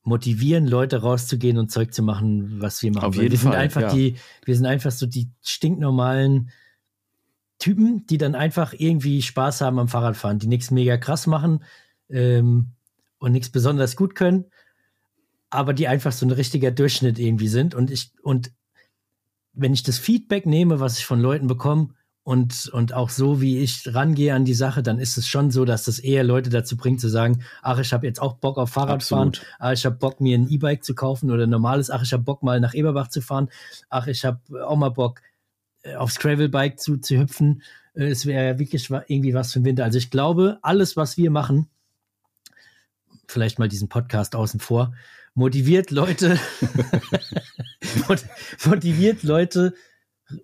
[0.03, 3.05] motivieren Leute rauszugehen und Zeug zu machen, was wir machen.
[3.05, 3.93] Auf jeden wir Fall, sind einfach ja.
[3.93, 6.51] die, wir sind einfach so die stinknormalen
[7.59, 11.65] Typen, die dann einfach irgendwie Spaß haben am Fahrradfahren, die nichts mega krass machen
[12.09, 12.73] ähm,
[13.19, 14.47] und nichts besonders gut können,
[15.51, 17.75] aber die einfach so ein richtiger Durchschnitt irgendwie sind.
[17.75, 18.53] Und ich, und
[19.53, 21.95] wenn ich das Feedback nehme, was ich von Leuten bekomme,
[22.29, 25.65] und, und auch so, wie ich rangehe an die Sache, dann ist es schon so,
[25.65, 28.69] dass das eher Leute dazu bringt zu sagen, ach, ich habe jetzt auch Bock auf
[28.69, 29.57] Fahrradfahren, Absolut.
[29.59, 32.25] ach, ich habe Bock, mir ein E-Bike zu kaufen oder ein normales, ach, ich habe
[32.25, 33.49] Bock, mal nach Eberbach zu fahren,
[33.89, 35.23] ach, ich habe auch mal Bock,
[35.85, 37.63] äh, aufs Gravelbike zu, zu hüpfen.
[37.95, 39.85] Äh, es wäre ja wirklich irgendwie was für den Winter.
[39.85, 41.71] Also ich glaube, alles, was wir machen,
[43.27, 44.93] vielleicht mal diesen Podcast außen vor,
[45.39, 46.39] motiviert Leute,
[48.67, 49.73] motiviert Leute,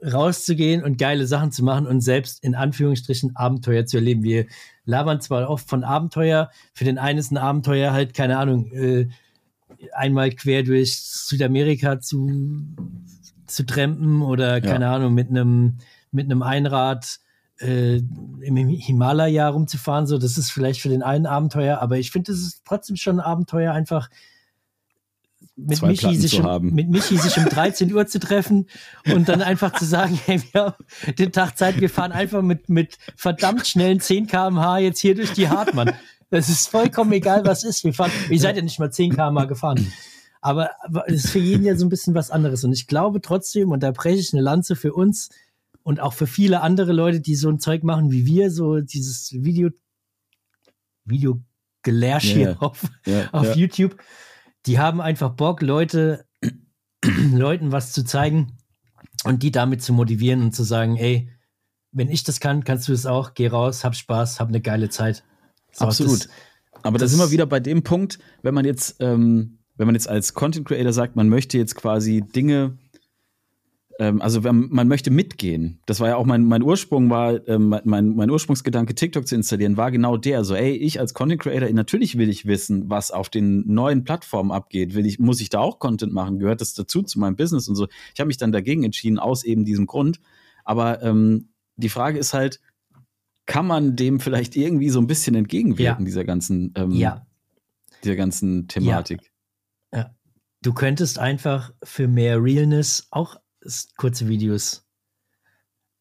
[0.02, 4.22] rauszugehen und geile Sachen zu machen und selbst in Anführungsstrichen Abenteuer zu erleben.
[4.22, 4.46] Wir
[4.84, 9.08] labern zwar oft von Abenteuer, für den einen ist ein Abenteuer halt, keine Ahnung, äh,
[9.92, 12.30] einmal quer durch Südamerika zu,
[13.46, 14.94] zu trampen oder keine ja.
[14.94, 15.78] Ahnung, mit einem
[16.12, 17.18] mit einem Einrad
[17.58, 20.06] äh, im Himalaya rumzufahren.
[20.06, 23.18] So, das ist vielleicht für den einen Abenteuer, aber ich finde, es ist trotzdem schon
[23.18, 24.08] ein Abenteuer, einfach
[25.56, 28.66] mit Michi, sich um, mit Michi sich um 13 Uhr zu treffen
[29.12, 32.68] und dann einfach zu sagen, hey, wir haben den Tag Zeit, wir fahren einfach mit,
[32.68, 35.92] mit verdammt schnellen 10 km/h jetzt hier durch die Hartmann.
[36.30, 37.84] Das ist vollkommen egal, was ist.
[37.84, 39.92] Wir fahren, ihr seid ja nicht mal 10 km/h gefahren.
[40.40, 40.70] Aber
[41.06, 42.64] es ist für jeden ja so ein bisschen was anderes.
[42.64, 45.30] Und ich glaube trotzdem, und da breche ich eine Lanze für uns
[45.84, 49.32] und auch für viele andere Leute, die so ein Zeug machen wie wir, so dieses
[49.32, 49.70] Video,
[51.04, 51.40] Video
[51.82, 52.56] Gelärsch yeah.
[52.58, 53.54] auf, yeah, auf yeah.
[53.54, 53.96] YouTube
[54.66, 56.26] die haben einfach Bock, Leute,
[57.32, 58.56] Leuten was zu zeigen
[59.24, 61.30] und die damit zu motivieren und zu sagen, ey,
[61.92, 64.88] wenn ich das kann, kannst du es auch, geh raus, hab Spaß, hab eine geile
[64.88, 65.24] Zeit.
[65.72, 66.24] So, Absolut.
[66.24, 66.28] Das,
[66.82, 70.08] Aber da sind wir wieder bei dem Punkt, wenn man jetzt, ähm, wenn man jetzt
[70.08, 72.78] als Content Creator sagt, man möchte jetzt quasi Dinge
[73.98, 75.80] ähm, also man möchte mitgehen.
[75.86, 79.76] Das war ja auch mein, mein Ursprung, war ähm, mein, mein Ursprungsgedanke, TikTok zu installieren,
[79.76, 80.44] war genau der.
[80.44, 84.50] So, ey, ich als Content Creator, natürlich will ich wissen, was auf den neuen Plattformen
[84.50, 84.94] abgeht.
[84.94, 86.38] Will ich, muss ich da auch Content machen?
[86.38, 87.86] Gehört das dazu zu meinem Business und so?
[88.14, 90.20] Ich habe mich dann dagegen entschieden, aus eben diesem Grund.
[90.64, 92.60] Aber ähm, die Frage ist halt,
[93.46, 96.04] kann man dem vielleicht irgendwie so ein bisschen entgegenwirken, ja.
[96.04, 97.26] dieser ganzen, ähm, ja.
[98.02, 99.20] dieser ganzen Thematik?
[99.20, 99.30] Ja.
[100.62, 103.36] Du könntest einfach für mehr Realness auch
[103.96, 104.84] kurze Videos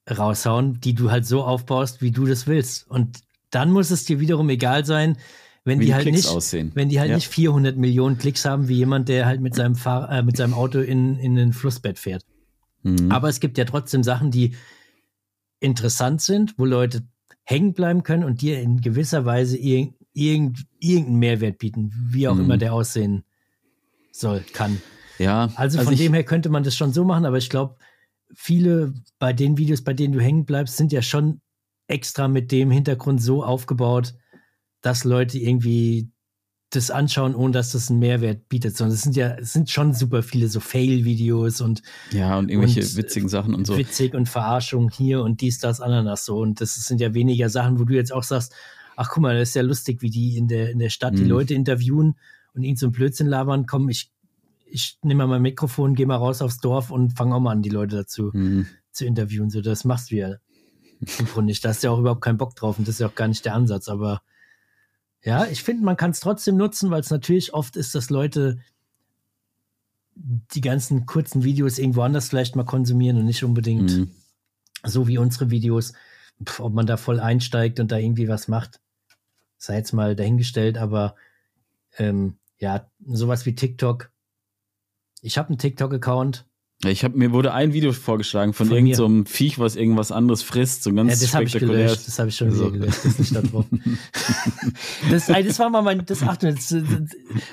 [0.09, 2.89] raushauen, die du halt so aufbaust, wie du das willst.
[2.89, 5.17] Und dann muss es dir wiederum egal sein,
[5.63, 6.71] wenn wie die, halt nicht, aussehen.
[6.75, 7.15] wenn die halt ja.
[7.15, 10.53] nicht 400 Millionen Klicks haben, wie jemand, der halt mit seinem Fahr äh, mit seinem
[10.53, 12.25] Auto in, in ein Flussbett fährt.
[12.83, 13.11] Mhm.
[13.11, 14.55] Aber es gibt ja trotzdem Sachen, die
[15.61, 17.03] interessant sind, wo Leute
[17.43, 22.35] hängen bleiben können und dir in gewisser Weise irg irgend, irgendeinen Mehrwert bieten, wie auch
[22.35, 22.41] mhm.
[22.41, 23.23] immer der aussehen
[24.11, 24.81] soll, kann.
[25.23, 25.49] Ja.
[25.55, 27.75] Also, also von dem her könnte man das schon so machen, aber ich glaube,
[28.33, 31.41] viele bei den Videos, bei denen du hängen bleibst, sind ja schon
[31.87, 34.15] extra mit dem Hintergrund so aufgebaut,
[34.81, 36.11] dass Leute irgendwie
[36.75, 39.93] das anschauen, ohne dass das einen Mehrwert bietet, sondern es sind ja, es sind schon
[39.93, 43.77] super viele so Fail-Videos und ja und irgendwelche und, witzigen Sachen und so.
[43.77, 46.39] Witzig und Verarschung hier und dies, das, Ananas so.
[46.39, 48.53] Und das sind ja weniger Sachen, wo du jetzt auch sagst,
[48.95, 51.17] ach guck mal, das ist ja lustig, wie die in der, in der Stadt mhm.
[51.17, 52.15] die Leute interviewen
[52.53, 54.11] und ihnen ein Blödsinn labern, komm, ich,
[54.73, 57.61] ich nehme mal mein Mikrofon, gehe mal raus aufs Dorf und fange auch mal an,
[57.61, 58.65] die Leute dazu mhm.
[58.91, 59.51] zu interviewen.
[59.51, 60.35] So, das machst du ja
[60.99, 61.63] im Grunde nicht.
[61.63, 63.27] Da hast du ja auch überhaupt keinen Bock drauf und das ist ja auch gar
[63.27, 64.23] nicht der Ansatz, aber
[65.21, 68.59] ja, ich finde, man kann es trotzdem nutzen, weil es natürlich oft ist, dass Leute
[70.15, 74.11] die ganzen kurzen Videos irgendwo anders vielleicht mal konsumieren und nicht unbedingt mhm.
[74.83, 75.93] so wie unsere Videos.
[76.43, 78.81] Pff, ob man da voll einsteigt und da irgendwie was macht,
[79.57, 81.15] sei jetzt mal dahingestellt, aber
[81.97, 84.09] ähm, ja, sowas wie TikTok.
[85.23, 86.45] Ich habe einen TikTok-Account,
[86.85, 90.43] ich habe mir wurde ein Video vorgeschlagen von, von irgendeinem so Viech, was irgendwas anderes
[90.43, 92.71] frisst, so ganz ja, das habe ich gelöscht, das habe ich schon wieder so.
[92.71, 93.65] gelöscht, das ist nicht da drauf.
[95.09, 96.75] das, das war mal mein, das, ach, das,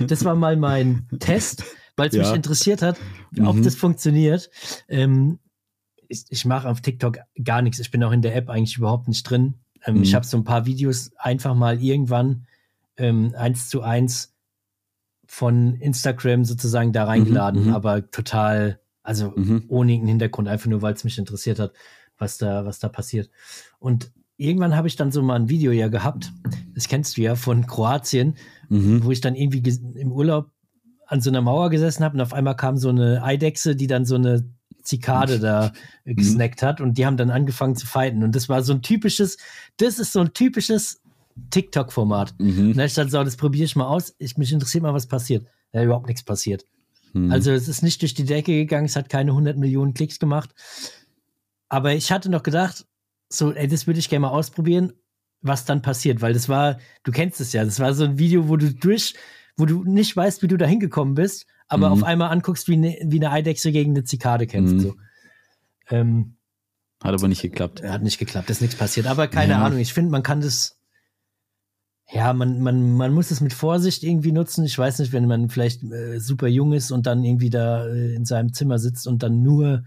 [0.01, 1.63] das war mal mein Test,
[1.97, 2.23] weil es ja.
[2.23, 2.99] mich interessiert hat,
[3.41, 3.63] ob mhm.
[3.63, 4.51] das funktioniert.
[4.89, 5.39] Ähm,
[6.09, 7.79] ich, ich mache auf TikTok gar nichts.
[7.79, 9.55] Ich bin auch in der App eigentlich überhaupt nicht drin.
[9.87, 10.03] Ähm, mhm.
[10.03, 12.47] Ich habe so ein paar Videos einfach mal irgendwann
[12.97, 14.30] ähm, eins zu eins
[15.31, 17.75] von Instagram sozusagen da reingeladen, mhm, mhm.
[17.75, 19.65] aber total also mhm.
[19.69, 21.73] ohne irgendeinen Hintergrund, einfach nur, weil es mich interessiert hat,
[22.19, 23.31] was da, was da passiert.
[23.79, 26.33] Und irgendwann habe ich dann so mal ein Video ja gehabt,
[26.75, 28.37] das kennst du ja von Kroatien,
[28.69, 29.05] mhm.
[29.05, 30.51] wo ich dann irgendwie im Urlaub
[31.07, 34.05] an so einer Mauer gesessen habe und auf einmal kam so eine Eidechse, die dann
[34.05, 34.49] so eine
[34.83, 35.73] Zikade da
[36.05, 36.17] mhm.
[36.17, 38.23] gesnackt hat und die haben dann angefangen zu fighten.
[38.23, 39.39] Und das war so ein typisches,
[39.77, 41.03] das ist so ein typisches
[41.51, 42.35] TikTok-Format.
[42.39, 42.71] Mhm.
[42.71, 44.15] Und da ich dann so, das probiere ich mal aus.
[44.19, 45.47] Ich, mich interessiert mal, was passiert.
[45.73, 46.65] Da überhaupt nichts passiert.
[47.13, 47.31] Hm.
[47.31, 50.51] Also es ist nicht durch die Decke gegangen, es hat keine 100 Millionen Klicks gemacht.
[51.69, 52.87] Aber ich hatte noch gedacht,
[53.29, 54.93] so, ey, das würde ich gerne mal ausprobieren,
[55.41, 58.49] was dann passiert, weil das war, du kennst es ja, das war so ein Video,
[58.49, 59.15] wo du durch,
[59.57, 61.93] wo du nicht weißt, wie du da hingekommen bist, aber mhm.
[61.95, 64.75] auf einmal anguckst, wie eine, wie eine Eidechse gegen eine Zikade kämpft.
[64.75, 64.81] Mhm.
[64.81, 64.97] So.
[65.91, 66.35] Ähm,
[67.03, 67.83] hat aber nicht geklappt.
[67.83, 69.07] Hat nicht geklappt, ist nichts passiert.
[69.07, 69.65] Aber keine ja.
[69.65, 70.80] Ahnung, ich finde, man kann das
[72.13, 74.65] ja, man, man, man muss es mit Vorsicht irgendwie nutzen.
[74.65, 78.15] Ich weiß nicht, wenn man vielleicht äh, super jung ist und dann irgendwie da äh,
[78.15, 79.85] in seinem Zimmer sitzt und dann nur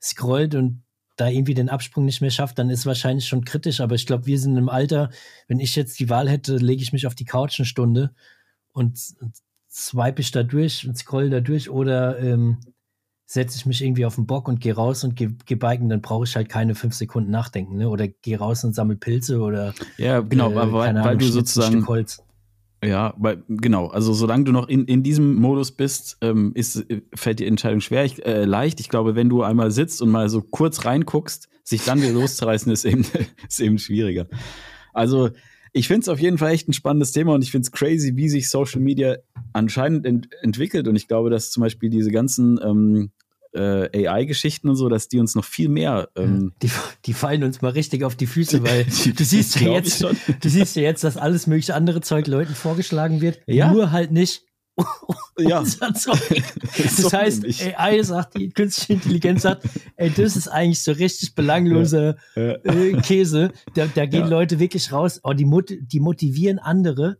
[0.00, 0.82] scrollt und
[1.16, 3.80] da irgendwie den Absprung nicht mehr schafft, dann ist wahrscheinlich schon kritisch.
[3.80, 5.10] Aber ich glaube, wir sind im Alter,
[5.48, 8.14] wenn ich jetzt die Wahl hätte, lege ich mich auf die Couch eine Stunde
[8.72, 9.34] und, und
[9.70, 12.58] swipe ich da durch und scroll da durch oder ähm,
[13.32, 16.00] setze ich mich irgendwie auf den Bock und gehe raus und gehe geh biken, dann
[16.00, 17.88] brauche ich halt keine fünf Sekunden nachdenken, ne?
[17.88, 21.86] Oder gehe raus und sammle Pilze oder ja, genau, äh, weil, weil Ahnung, du sozusagen
[21.86, 22.24] Holz.
[22.82, 27.38] Ja, weil, genau, also solange du noch in, in diesem Modus bist, ähm, ist, fällt
[27.38, 28.80] die Entscheidung schwer, ich, äh, leicht.
[28.80, 32.72] Ich glaube, wenn du einmal sitzt und mal so kurz reinguckst, sich dann wieder loszureißen,
[32.72, 33.04] ist eben,
[33.48, 34.26] ist eben schwieriger.
[34.92, 35.30] Also
[35.72, 38.16] ich finde es auf jeden Fall echt ein spannendes Thema und ich finde es crazy,
[38.16, 39.18] wie sich Social Media
[39.52, 40.88] anscheinend ent entwickelt.
[40.88, 43.12] Und ich glaube, dass zum Beispiel diese ganzen ähm,
[43.52, 46.08] äh, AI-Geschichten und so, dass die uns noch viel mehr.
[46.16, 46.70] Ähm die,
[47.06, 50.76] die, fallen uns mal richtig auf die Füße, weil du siehst ja jetzt, du siehst
[50.76, 53.72] ja jetzt, dass alles mögliche andere Zeug Leuten vorgeschlagen wird, ja.
[53.72, 54.44] nur halt nicht
[55.38, 55.62] ja.
[55.82, 57.44] Das heißt,
[57.76, 62.52] AI sagt, die künstliche Intelligenz sagt, ey, das ist eigentlich so richtig belangloser ja.
[62.62, 63.52] äh, Käse.
[63.74, 64.28] Da, da gehen ja.
[64.28, 67.18] Leute wirklich raus, oh, die, mot die motivieren andere.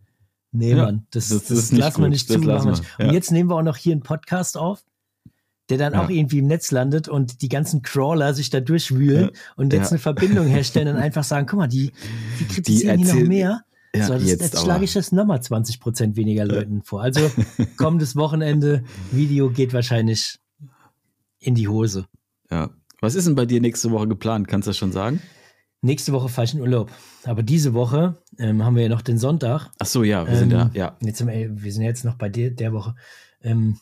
[0.52, 2.40] Nee, Mann, das, das, das, das lassen wir nicht zu.
[2.40, 4.82] Und jetzt nehmen wir auch noch hier einen Podcast auf
[5.70, 6.04] der dann ja.
[6.04, 9.40] auch irgendwie im Netz landet und die ganzen Crawler sich da durchwühlen ja.
[9.56, 11.92] und jetzt eine Verbindung herstellen und einfach sagen, guck mal, die,
[12.40, 13.62] die kritisieren die, hier noch mehr.
[13.94, 17.02] Ja, so, das, jetzt, jetzt schlage ich das nochmal 20 Prozent weniger Leuten vor.
[17.02, 17.30] Also
[17.76, 20.38] kommendes Wochenende, Video geht wahrscheinlich
[21.38, 22.06] in die Hose.
[22.50, 22.70] Ja.
[23.00, 24.46] Was ist denn bei dir nächste Woche geplant?
[24.46, 25.20] Kannst du das schon sagen?
[25.82, 26.90] Nächste Woche fahre ich in Urlaub.
[27.24, 29.70] Aber diese Woche ähm, haben wir ja noch den Sonntag.
[29.78, 30.96] Ach so, ja, wir sind ja, ähm, ja.
[31.00, 32.94] Jetzt sind wir, wir sind jetzt noch bei dir der Woche.
[33.42, 33.78] Ähm,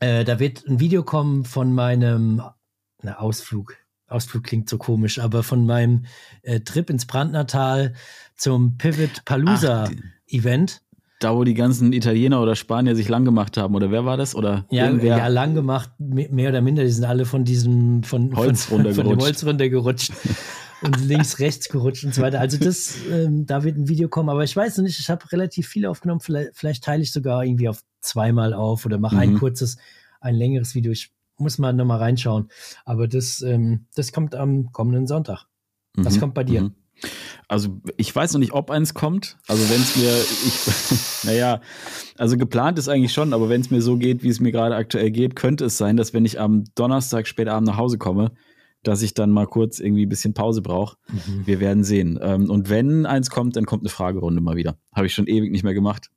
[0.00, 2.42] äh, da wird ein Video kommen von meinem
[3.02, 3.76] na, Ausflug.
[4.08, 6.04] Ausflug klingt so komisch, aber von meinem
[6.42, 7.94] äh, Trip ins Brandnertal
[8.36, 9.90] zum Pivot Palooza
[10.26, 10.82] Event.
[11.20, 14.36] Da, wo die ganzen Italiener oder Spanier sich lang gemacht haben, oder wer war das?
[14.36, 15.18] Oder ja, irgendwer?
[15.18, 16.84] ja lang gemacht, mehr oder minder.
[16.84, 20.12] Die sind alle von diesem von, Holz von, von dem Holz runtergerutscht
[20.82, 22.40] und links, rechts gerutscht und so weiter.
[22.40, 25.30] Also das, ähm, da wird ein Video kommen, aber ich weiß noch nicht, ich habe
[25.32, 26.20] relativ viel aufgenommen.
[26.20, 29.20] Vielleicht, vielleicht, teile ich sogar irgendwie auf zweimal auf oder mache mhm.
[29.20, 29.76] ein kurzes,
[30.20, 30.92] ein längeres Video.
[30.92, 32.48] Ich muss man nochmal reinschauen.
[32.84, 35.44] Aber das, ähm, das kommt am kommenden Sonntag.
[35.94, 36.20] Was mhm.
[36.20, 36.62] kommt bei dir?
[36.62, 36.74] Mhm.
[37.46, 39.38] Also ich weiß noch nicht, ob eins kommt.
[39.46, 41.60] Also wenn es mir, ich, naja,
[42.16, 44.74] also geplant ist eigentlich schon, aber wenn es mir so geht, wie es mir gerade
[44.74, 48.32] aktuell geht, könnte es sein, dass wenn ich am Donnerstag später Abend nach Hause komme,
[48.82, 50.96] dass ich dann mal kurz irgendwie ein bisschen Pause brauche.
[51.08, 51.46] Mhm.
[51.46, 52.18] Wir werden sehen.
[52.22, 54.78] Ähm, und wenn eins kommt, dann kommt eine Fragerunde mal wieder.
[54.94, 56.10] Habe ich schon ewig nicht mehr gemacht.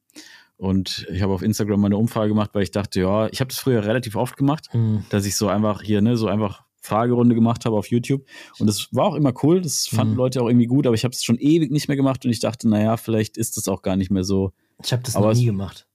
[0.57, 3.47] Und ich habe auf Instagram mal eine Umfrage gemacht, weil ich dachte, ja, ich habe
[3.47, 5.03] das früher relativ oft gemacht, mhm.
[5.09, 8.25] dass ich so einfach hier, ne, so einfach Fragerunde gemacht habe auf YouTube.
[8.59, 9.61] Und das war auch immer cool.
[9.61, 10.17] Das fanden mhm.
[10.17, 12.39] Leute auch irgendwie gut, aber ich habe es schon ewig nicht mehr gemacht und ich
[12.39, 14.51] dachte, naja, vielleicht ist das auch gar nicht mehr so.
[14.83, 15.87] Ich habe das aber noch nie gemacht.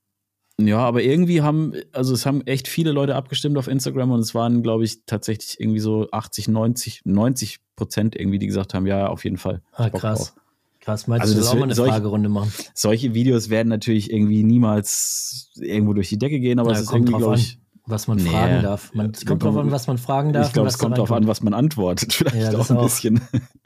[0.59, 4.35] Ja, aber irgendwie haben, also es haben echt viele Leute abgestimmt auf Instagram und es
[4.35, 9.09] waren, glaube ich, tatsächlich irgendwie so 80, 90, 90 Prozent irgendwie, die gesagt haben, ja,
[9.09, 9.61] auf jeden Fall.
[9.73, 10.35] Ah, krass.
[10.81, 12.53] Krass, meinst also du, das auch mal eine solche, Fragerunde machen?
[12.73, 16.93] Solche Videos werden natürlich irgendwie niemals irgendwo durch die Decke gehen, aber ja, es ist
[16.93, 18.29] irgendwie, glaube ich, was man nee.
[18.29, 18.93] fragen darf.
[18.95, 20.49] Man, es kommt darauf an, was man fragen darf.
[20.49, 22.13] Ich glaube, es kommt darauf an, was man antwortet.
[22.15, 23.21] Vielleicht ja, auch ein auch, bisschen.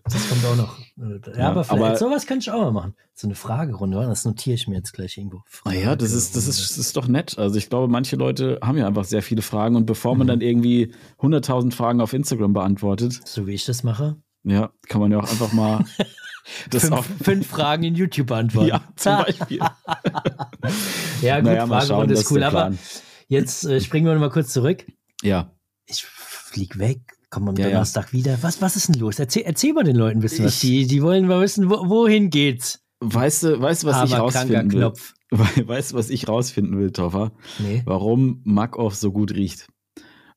[0.05, 0.79] Das kommt auch noch.
[0.97, 2.95] Ja, ja aber vielleicht aber, sowas kann ich auch mal machen.
[3.15, 5.43] So eine Fragerunde, das notiere ich mir jetzt gleich irgendwo.
[5.65, 7.39] Naja, das ist, das, ist, das ist doch nett.
[7.39, 10.29] Also ich glaube, manche Leute haben ja einfach sehr viele Fragen und bevor man mhm.
[10.29, 13.21] dann irgendwie 100.000 Fragen auf Instagram beantwortet.
[13.25, 14.17] So wie ich das mache.
[14.43, 15.85] Ja, kann man ja auch einfach mal
[16.71, 18.69] Das fünf, fünf, Fragen in YouTube beantworten.
[18.69, 19.59] Ja, zum Beispiel.
[21.23, 22.73] ja, gut, naja, Fragerunde ist cool, aber
[23.31, 24.85] Jetzt äh, springen wir mal kurz zurück.
[25.23, 25.53] Ja.
[25.87, 27.01] Ich flieg weg,
[27.31, 28.13] komm am ja, Donnerstag ja.
[28.13, 28.39] wieder.
[28.43, 29.21] Was, was ist denn los?
[29.21, 30.59] Erzähl, erzähl mal den Leuten ein bisschen was.
[30.59, 32.81] Die, die wollen mal wissen, wo, wohin geht's?
[32.99, 34.79] Weißt du, weißt du, was Aber ich rausfinden will?
[34.81, 35.15] Knopf.
[35.31, 37.31] Weißt du, was ich rausfinden will, Toffer?
[37.61, 37.83] Nee.
[37.85, 39.69] Warum Makoff so gut riecht.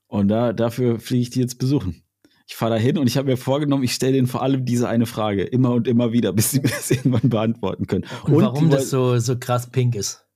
[0.05, 2.03] Und da, dafür fliege ich die jetzt besuchen.
[2.47, 4.87] Ich fahre da hin und ich habe mir vorgenommen, ich stelle denen vor allem diese
[4.87, 8.05] eine Frage immer und immer wieder, bis sie mir das irgendwann beantworten können.
[8.25, 10.27] Und, und warum das so, so krass pink ist?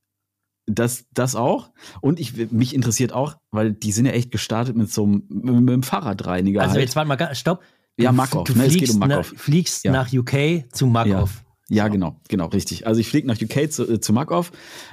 [0.70, 1.70] Das, das auch.
[2.02, 5.74] Und ich, mich interessiert auch, weil die sind ja echt gestartet mit so einem, mit
[5.74, 6.62] einem Fahrradreiniger.
[6.62, 6.82] Also halt.
[6.82, 7.64] jetzt warte mal, stopp.
[8.00, 8.48] Ja, Markov.
[8.48, 9.32] Du, ne, fliegst, um Markov.
[9.32, 9.92] Na, fliegst ja.
[9.92, 11.44] nach UK zu Markov.
[11.70, 11.84] Ja.
[11.84, 12.86] ja genau, genau, richtig.
[12.86, 14.52] Also ich fliege nach UK zu, äh, zu Markov.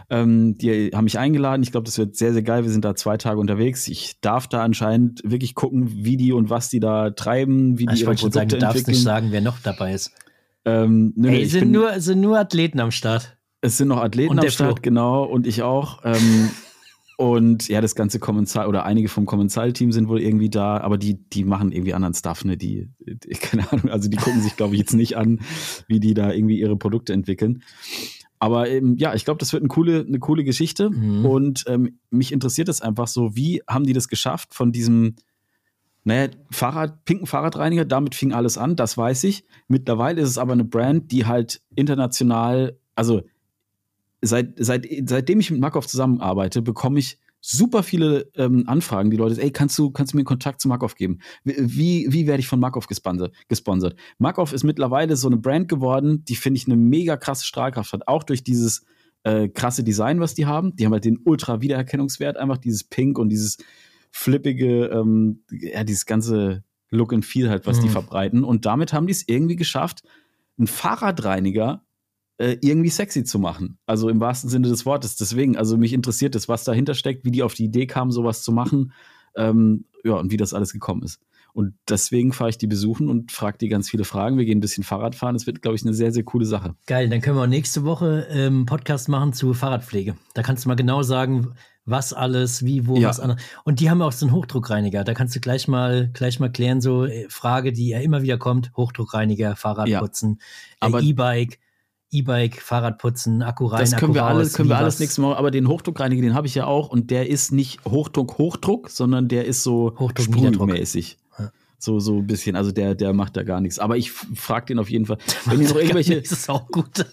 [0.09, 1.63] Ähm, die haben mich eingeladen.
[1.63, 2.63] Ich glaube, das wird sehr, sehr geil.
[2.63, 3.89] Wir sind da zwei Tage unterwegs.
[3.89, 7.95] Ich darf da anscheinend wirklich gucken, wie die und was die da treiben, wie die
[7.95, 10.13] ich ihre Produkte sagen, du darfst nicht sagen, wer noch dabei ist.
[10.65, 13.34] Ähm, nö, Ey, sind, nur, sind nur Athleten am Start.
[13.65, 16.01] Es sind noch Athleten am Start, genau, und ich auch.
[16.05, 16.51] Ähm,
[17.17, 21.15] und ja, das ganze Kommensal oder einige vom Kommensal-Team sind wohl irgendwie da, aber die,
[21.31, 22.59] die machen irgendwie anderen Stuff, ne?
[22.59, 25.41] Die, die keine Ahnung, also die gucken sich, glaube ich, jetzt nicht an,
[25.89, 27.63] wie die da irgendwie ihre Produkte entwickeln.
[28.39, 30.91] Aber ähm, ja, ich glaube, das wird eine coole, eine coole Geschichte.
[30.91, 31.25] Mhm.
[31.25, 35.15] Und ähm, mich interessiert es einfach so, wie haben die das geschafft von diesem,
[36.03, 39.47] naja, Fahrrad, pinken Fahrradreiniger, damit fing alles an, das weiß ich.
[39.69, 43.23] Mittlerweile ist es aber eine Brand, die halt international, also
[44.25, 49.41] seit, seit, seitdem ich mit Markov zusammenarbeite, bekomme ich super viele ähm, Anfragen, die Leute,
[49.41, 51.19] ey, kannst du, kannst du mir Kontakt zu Markov geben?
[51.45, 53.35] Wie, wie werde ich von Markov gesponsert?
[53.49, 53.97] gesponsert?
[54.17, 58.09] Markov ist mittlerweile so eine Brand geworden, die finde ich eine mega krasse Strahlkraft hat,
[58.09, 58.87] auch durch dieses
[59.25, 60.75] äh, krasse Design, was die haben.
[60.77, 63.59] Die haben halt den ultra Wiedererkennungswert, einfach dieses Pink und dieses
[64.11, 67.83] flippige, ähm, ja, dieses ganze Look and Feel halt, was mhm.
[67.83, 68.43] die verbreiten.
[68.43, 70.03] Und damit haben die es irgendwie geschafft,
[70.57, 71.84] einen Fahrradreiniger
[72.39, 73.79] äh, irgendwie sexy zu machen.
[73.87, 75.17] Also im wahrsten Sinne des Wortes.
[75.17, 78.43] Deswegen, also mich interessiert es, was dahinter steckt, wie die auf die Idee kamen, sowas
[78.43, 78.93] zu machen.
[79.37, 81.21] Ähm, ja, und wie das alles gekommen ist.
[81.55, 84.37] Und deswegen fahre ich die besuchen und frage die ganz viele Fragen.
[84.37, 85.35] Wir gehen ein bisschen Fahrrad fahren.
[85.35, 86.75] Das wird, glaube ich, eine sehr, sehr coole Sache.
[86.87, 90.17] Geil, dann können wir auch nächste Woche ähm, Podcast machen zu Fahrradpflege.
[90.35, 91.55] Da kannst du mal genau sagen,
[91.85, 93.09] was alles, wie, wo, ja.
[93.09, 93.41] was anderes.
[93.63, 95.05] Und die haben auch so einen Hochdruckreiniger.
[95.05, 98.37] Da kannst du gleich mal, gleich mal klären, so äh, Frage, die ja immer wieder
[98.37, 100.41] kommt: Hochdruckreiniger, Fahrradputzen,
[100.83, 100.89] ja.
[100.89, 100.93] äh,
[102.15, 102.61] E-Bike.
[102.61, 105.69] Fahrradputzen, Akku rein, das können Akku wir alles, können wir alles nächstes Mal, aber den
[105.69, 109.63] Hochdruckreiniger, den habe ich ja auch und der ist nicht Hochdruck, Hochdruck, sondern der ist
[109.63, 111.19] so sprühmäßig.
[111.85, 113.79] So, so ein bisschen, also der, der macht da gar nichts.
[113.79, 115.19] Aber ich frage den auf jeden Fall.
[115.45, 116.19] Wenn ihr noch irgendwelche.
[116.23, 117.05] Das ist auch gut.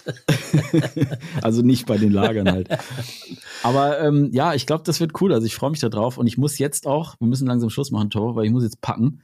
[1.42, 2.70] also nicht bei den Lagern halt.
[3.64, 5.34] Aber ähm, ja, ich glaube, das wird cool.
[5.34, 7.92] Also ich freue mich da drauf und ich muss jetzt auch, wir müssen langsam Schluss
[7.92, 9.20] machen, Tor, weil ich muss jetzt packen.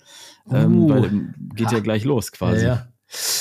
[0.52, 0.90] Ähm, uh.
[0.90, 2.66] weil geht ja gleich los quasi.
[2.66, 2.88] Ja, ja.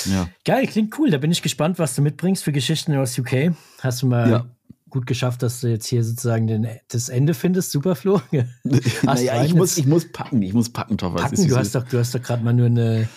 [0.06, 0.28] Ja.
[0.44, 1.10] Geil, klingt cool.
[1.10, 3.52] Da bin ich gespannt, was du mitbringst für Geschichten aus UK.
[3.80, 4.46] Hast du mal ja.
[4.88, 7.72] gut geschafft, dass du jetzt hier sozusagen den, das Ende findest?
[7.72, 8.20] Super, Flo.
[9.02, 10.40] naja, ich muss, ich muss packen.
[10.42, 11.16] Ich muss packen, Toffer.
[11.16, 13.08] Packen, du hast, doch, du hast doch gerade mal nur eine.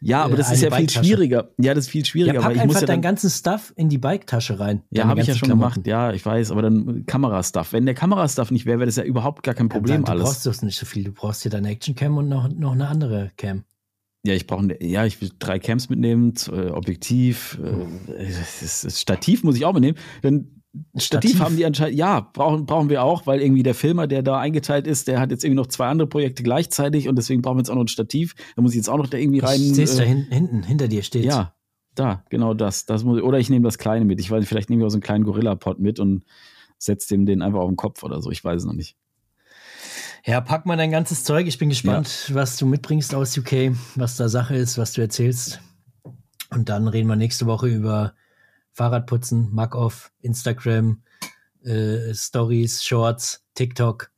[0.00, 1.50] Ja, aber das ist ja viel schwieriger.
[1.58, 2.36] Ja, das ist viel schwieriger.
[2.36, 4.82] Ja, pack ich einfach muss ja deinen ganzen Stuff in die Biketasche rein.
[4.90, 5.82] Ja, habe ich ja schon Klamotten.
[5.82, 5.86] gemacht.
[5.86, 6.52] Ja, ich weiß.
[6.52, 7.74] Aber dann Kamerastuff.
[7.74, 10.24] Wenn der Kamerastuff nicht wäre, wäre das ja überhaupt gar kein Problem ja, du alles.
[10.24, 11.04] Brauchst doch nicht so viel.
[11.04, 13.64] Du brauchst hier deine Actioncam und noch, noch eine andere Cam.
[14.24, 18.26] Ja, ich brauche, ne, ja, ich will drei Cams mitnehmen, äh, Objektiv, äh,
[18.60, 19.96] das Stativ muss ich auch mitnehmen.
[20.22, 20.58] Dann
[20.96, 24.22] Stativ, Stativ haben die anscheinend, ja, brauchen, brauchen wir auch, weil irgendwie der Filmer, der
[24.22, 27.56] da eingeteilt ist, der hat jetzt irgendwie noch zwei andere Projekte gleichzeitig und deswegen brauchen
[27.56, 28.34] wir jetzt auch noch ein Stativ.
[28.54, 29.60] Da muss ich jetzt auch noch da irgendwie rein.
[29.60, 31.24] Ich äh, da hin, hinten, hinter dir steht.
[31.24, 31.54] Ja,
[31.94, 32.86] da, genau das.
[32.86, 34.20] das muss, oder ich nehme das kleine mit.
[34.20, 36.24] Ich weiß nicht, vielleicht nehme ich auch so einen kleinen Gorilla-Pod mit und
[36.78, 38.30] setze dem den einfach auf den Kopf oder so.
[38.30, 38.96] Ich weiß es noch nicht.
[40.28, 41.46] Ja, pack mal dein ganzes Zeug.
[41.46, 42.34] Ich bin gespannt, ja.
[42.34, 45.58] was du mitbringst aus UK, was da Sache ist, was du erzählst.
[46.50, 48.12] Und dann reden wir nächste Woche über
[48.72, 51.00] Fahrradputzen, Mac-Off, Instagram,
[51.64, 54.10] äh, Stories, Shorts, TikTok,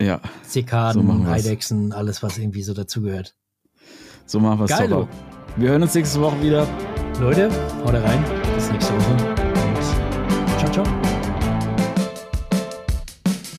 [0.00, 3.36] ja, Zikaden, so Eidechsen, alles, was irgendwie so dazugehört.
[4.24, 5.06] So machen wir es doch.
[5.56, 6.66] Wir hören uns nächste Woche wieder.
[7.20, 7.50] Leute,
[7.84, 8.24] haut rein.
[8.54, 9.12] Bis nächste Woche.
[9.12, 11.07] Und ciao, ciao.